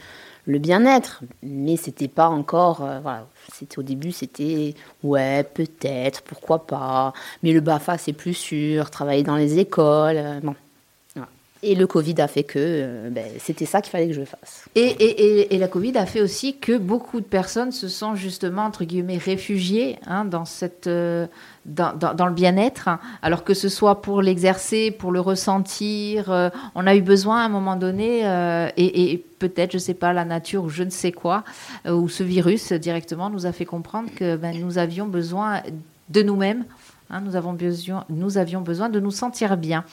[0.48, 1.22] le bien-être.
[1.44, 2.84] Mais c'était pas encore.
[2.84, 3.28] euh, voilà.
[3.54, 4.74] C'était au début, c'était
[5.04, 7.14] ouais, peut-être, pourquoi pas.
[7.44, 8.90] Mais le BAFA, c'est plus sûr.
[8.90, 10.18] Travailler dans les écoles.
[10.18, 10.56] euh, bon.
[11.64, 14.66] Et le Covid a fait que euh, ben, c'était ça qu'il fallait que je fasse.
[14.76, 18.62] Et, et, et, la Covid a fait aussi que beaucoup de personnes se sont justement,
[18.62, 20.88] entre guillemets, réfugiées hein, dans, cette,
[21.68, 23.00] dans, dans, dans le bien-être, hein.
[23.22, 26.32] alors que ce soit pour l'exercer, pour le ressentir.
[26.32, 29.82] euh, on a eu besoin à un moment donné, euh, et, et peut-être, je ne
[29.82, 31.44] sais pas, la nature ou je ne sais quoi,
[31.86, 35.62] euh, ou ce virus directement nous a fait comprendre que ben, nous avions besoin
[36.10, 36.64] de nous-mêmes.
[37.10, 39.84] hein, nous, avons besoin, nous avions besoin de nous sentir bien.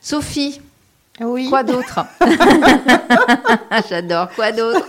[0.00, 0.60] Sophie,
[1.20, 1.48] Oui.
[1.48, 2.00] Quoi d'autre?
[3.88, 4.28] J'adore.
[4.36, 4.86] Quoi d'autre?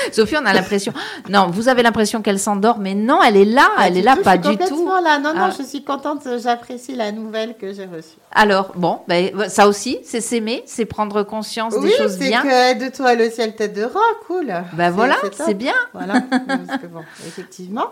[0.12, 0.92] Sophie, on a l'impression.
[1.28, 3.68] Non, vous avez l'impression qu'elle s'endort, mais non, elle est là.
[3.76, 4.68] Pas elle est là, tout, pas je suis du tout.
[4.70, 5.18] complètement là.
[5.18, 5.54] Non, non, Ah.
[5.56, 6.22] je suis contente.
[6.42, 8.16] J'apprécie la nouvelle que j'ai reçue.
[8.32, 12.42] Alors, bon, ben, ça aussi, c'est s'aimer, c'est prendre conscience Oui, des choses c'est bien.
[12.42, 14.52] que de toi le ciel tête de rat, cool.
[14.74, 15.74] Ben voilà, c'est bien.
[15.92, 16.14] Voilà,
[16.46, 17.86] parce que bon, effectivement.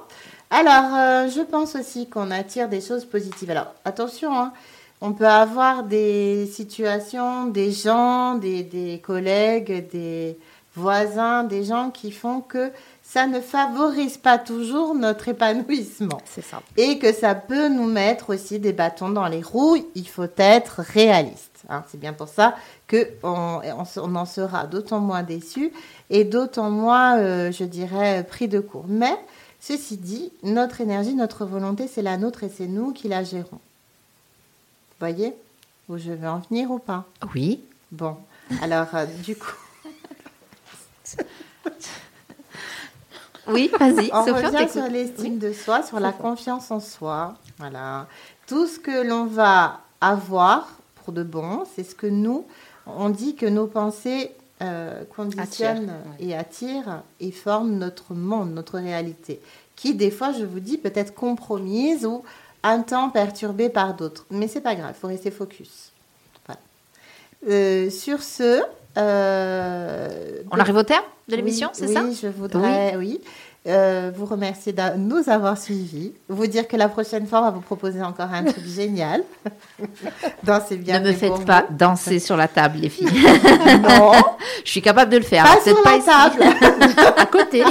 [0.50, 3.50] Alors, euh, je pense aussi qu'on attire des choses positives.
[3.50, 4.52] Alors, attention, hein,
[5.00, 10.38] on peut avoir des situations, des gens, des, des collègues, des
[10.78, 12.70] voisins, des gens qui font que
[13.02, 16.60] ça ne favorise pas toujours notre épanouissement C'est ça.
[16.76, 19.78] et que ça peut nous mettre aussi des bâtons dans les roues.
[19.94, 21.64] Il faut être réaliste.
[21.70, 21.84] hein.
[21.90, 22.54] C'est bien pour ça
[22.86, 25.72] que on, on se- on en sera d'autant moins déçu
[26.10, 28.84] et d'autant moins, euh, je dirais, pris de court.
[28.88, 29.16] Mais
[29.60, 33.46] ceci dit, notre énergie, notre volonté, c'est la nôtre et c'est nous qui la gérons.
[33.52, 35.34] Vous voyez
[35.88, 37.04] où je veux en venir ou pas?
[37.34, 37.60] Oui.
[37.90, 38.16] Bon,
[38.62, 39.56] alors euh, du coup,
[43.48, 47.34] Oui, vas-y, On Sophie, revient sur l'estime de soi, sur la confiance en soi.
[47.56, 48.06] Voilà.
[48.46, 52.44] Tout ce que l'on va avoir pour de bon, c'est ce que nous,
[52.86, 59.40] on dit que nos pensées euh, conditionnent et attirent et forment notre monde, notre réalité,
[59.76, 62.24] qui des fois, je vous dis, peut être compromise ou
[62.62, 64.26] un temps perturbée par d'autres.
[64.30, 65.92] Mais c'est pas grave, il faut rester focus.
[66.44, 66.61] Voilà.
[67.48, 68.62] Euh, sur ce,
[68.99, 70.09] euh,
[70.51, 73.20] On arrive au terme de l'émission, oui, c'est oui, ça je voudrais, oui,
[73.66, 76.12] euh, vous remercier de nous avoir suivis.
[76.28, 79.22] Vous dire que la prochaine fois, on va vous proposer encore un truc génial.
[80.42, 81.01] Dansez bien.
[81.01, 81.76] Ne me faites pas vous.
[81.76, 83.09] danser sur la table, les filles.
[83.82, 84.12] Non,
[84.64, 85.44] Je suis capable de le faire.
[85.44, 86.07] pas sur peut-être la ici.
[86.07, 87.09] table.
[87.16, 87.62] à côté.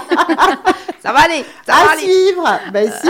[1.07, 1.45] Ça va aller.
[1.65, 2.01] Ça va à aller.
[2.01, 2.59] suivre.
[2.73, 3.09] Ben si,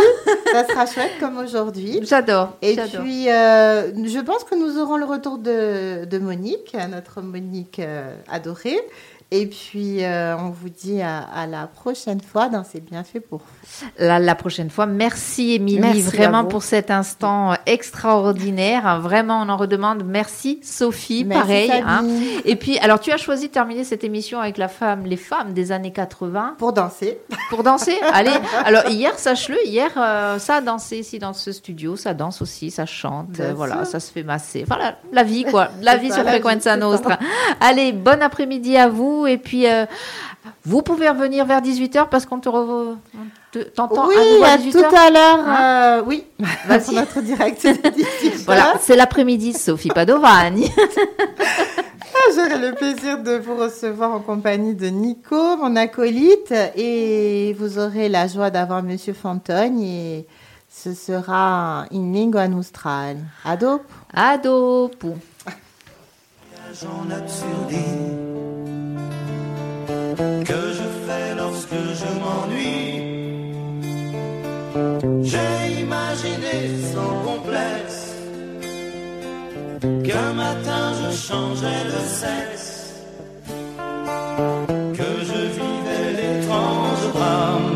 [0.52, 2.00] ça sera chouette comme aujourd'hui.
[2.04, 2.54] J'adore.
[2.62, 7.80] Et puis, euh, je pense que nous aurons le retour de, de Monique, notre Monique
[7.80, 8.80] euh, adorée.
[9.30, 13.20] Et puis, euh, on vous dit à, à la prochaine fois dans C'est bien fait
[13.20, 13.88] pour vous.
[14.00, 14.86] la, la prochaine fois.
[14.86, 19.02] Merci Émilie, Merci vraiment pour cet instant euh, extraordinaire.
[19.02, 20.04] Vraiment, on en redemande.
[20.06, 21.72] Merci Sophie, Merci, pareil.
[21.86, 22.06] hein.
[22.46, 25.54] Et puis, alors tu as choisi de terminer cette émission avec la femme, les femmes
[25.54, 27.20] des années 80 Pour danser.
[27.50, 27.98] pour danser.
[28.14, 28.32] Allez,
[28.66, 32.72] alors hier, sache-le, hier, euh, ça a dansé ici dans ce studio, ça danse aussi,
[32.72, 33.88] ça chante, Bien voilà, sûr.
[33.88, 34.64] ça se fait masser.
[34.66, 37.20] Voilà, la vie quoi, la vie sur c'est Nostra.
[37.60, 39.86] Allez, bon après-midi à vous et puis euh,
[40.66, 42.96] vous pouvez revenir vers 18h parce qu'on te re-
[43.76, 44.72] t'entend oui, à nouveau à à 18h.
[44.90, 45.40] tout à l'heure.
[45.48, 45.62] Hein
[46.00, 46.26] euh, oui,
[46.68, 46.84] Vas-y.
[46.86, 47.66] pour notre direct.
[47.66, 50.70] de 18 Voilà, c'est l'après-midi, Sophie Padovani.
[52.20, 57.78] Ah, J'aurai le plaisir de vous recevoir en compagnie de Nico, mon acolyte, et vous
[57.78, 60.28] aurez la joie d'avoir Monsieur Fantogne et
[60.68, 63.18] ce sera in lingua nostrale.
[63.46, 63.82] Ado.
[64.14, 65.16] Ado, pou.
[66.86, 68.57] en absurdie
[70.18, 72.98] que je fais lorsque je m'ennuie.
[75.24, 76.56] J'ai imaginé
[76.94, 78.16] sans complexe
[80.04, 82.94] qu'un matin je changeais de sexe,
[84.98, 87.74] que je vivais l'étrange drame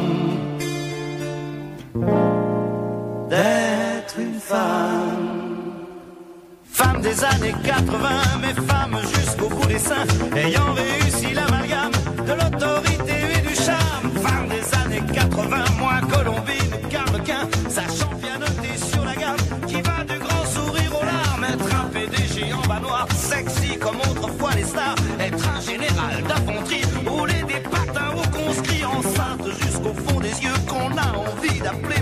[3.30, 5.30] d'être une femme.
[6.64, 8.10] Femme des années 80,
[8.42, 11.51] mais femme jusqu'au bout des seins, ayant réussi l'amalgame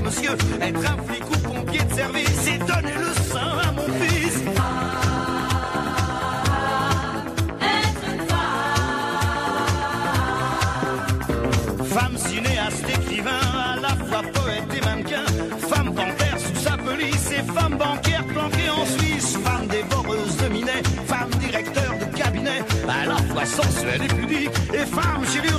[0.10, 4.44] être un flic ou pompier de service, et donner le sein à mon fils.
[11.90, 15.26] Femme cinéaste, écrivain, à la fois poète et mannequin.
[15.70, 19.38] Femme panthère sous sa police et femme banquière planquée en Suisse.
[19.44, 24.86] Femme dévoreuse de minet, femme directeur de cabinet, à la fois sensuelle et pudique, et
[24.86, 25.59] femme chirurgien esthétique,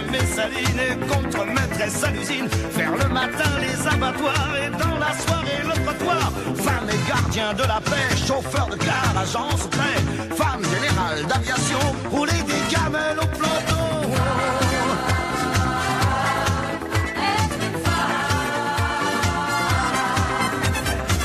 [0.00, 5.62] maîtresse messaline et contre-maîtresse à l'usine, faire le matin les abattoirs et dans la soirée
[5.64, 11.24] le trottoir, femme et gardien de la paix, chauffeur de car, agent secret, femme générale
[11.26, 11.78] d'aviation,
[12.10, 13.82] rouler des camels au planton.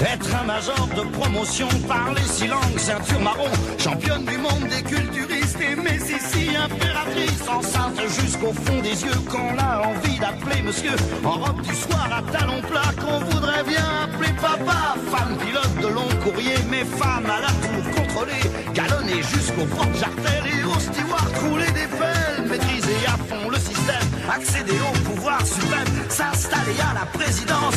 [0.04, 5.41] Être un major de promotion, parler six langues, ceinture marron, championne du monde des culturistes
[5.62, 11.62] et ici impératrice, enceinte jusqu'au fond des yeux qu'on a envie d'appeler monsieur, en robe
[11.62, 16.58] du soir à talons plats qu'on voudrait bien appeler papa, femme pilote de long courrier,
[16.70, 21.90] mais femme à la tour contrôlée, galonnée jusqu'au porte jartelles et au steward rouler des
[21.98, 27.76] pelles, maîtriser à fond le système, accéder au pouvoir suprême, s'installer à la présidence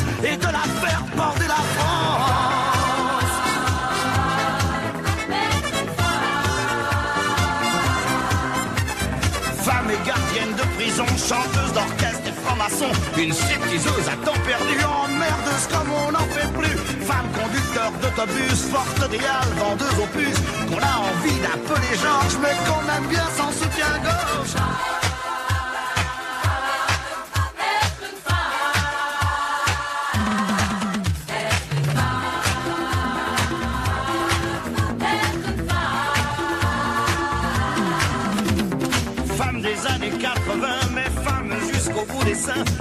[12.74, 16.76] franc-maçon, une stripteaseuse à temps perdu, emmerdeuse comme on n'en fait plus.
[17.04, 22.82] Femme conducteur d'autobus, forte réal, vendeuse aux puces, qu'on a envie d'appeler Georges, mais qu'on
[22.96, 25.13] aime bien sans soutien-gorge.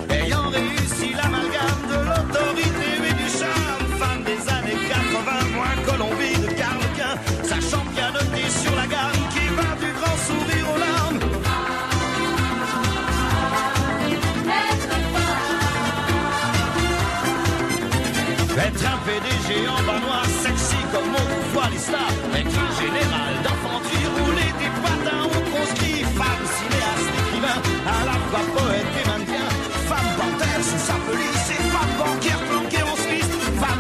[0.10, 3.86] Ayant réussi l'amalgame de l'autorité et du charme.
[3.98, 9.48] Femme des années 80, moins Colombie de Carlequin, sachant bien noter sur la gamme qui
[9.56, 11.20] va du grand sourire aux larmes.
[18.66, 22.18] Être un PDG en bas sexy comme on voit les stars.
[22.36, 26.04] Être un général d'infanterie, rouler des patins au conscrit.
[26.20, 28.63] Femme cinéaste, écrivain, à la fois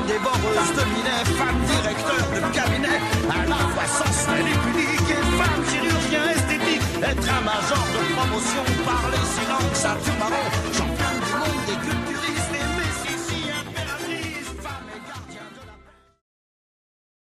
[0.07, 2.99] dévoreuse de minet, femme directeur de cabinet,
[3.29, 8.63] à la fois sensuelle et publique, et femme chirurgien esthétique, être un major de promotion,
[8.85, 10.47] parler silence, ceinture marron,
[10.77, 12.22] champion du monde des cultures.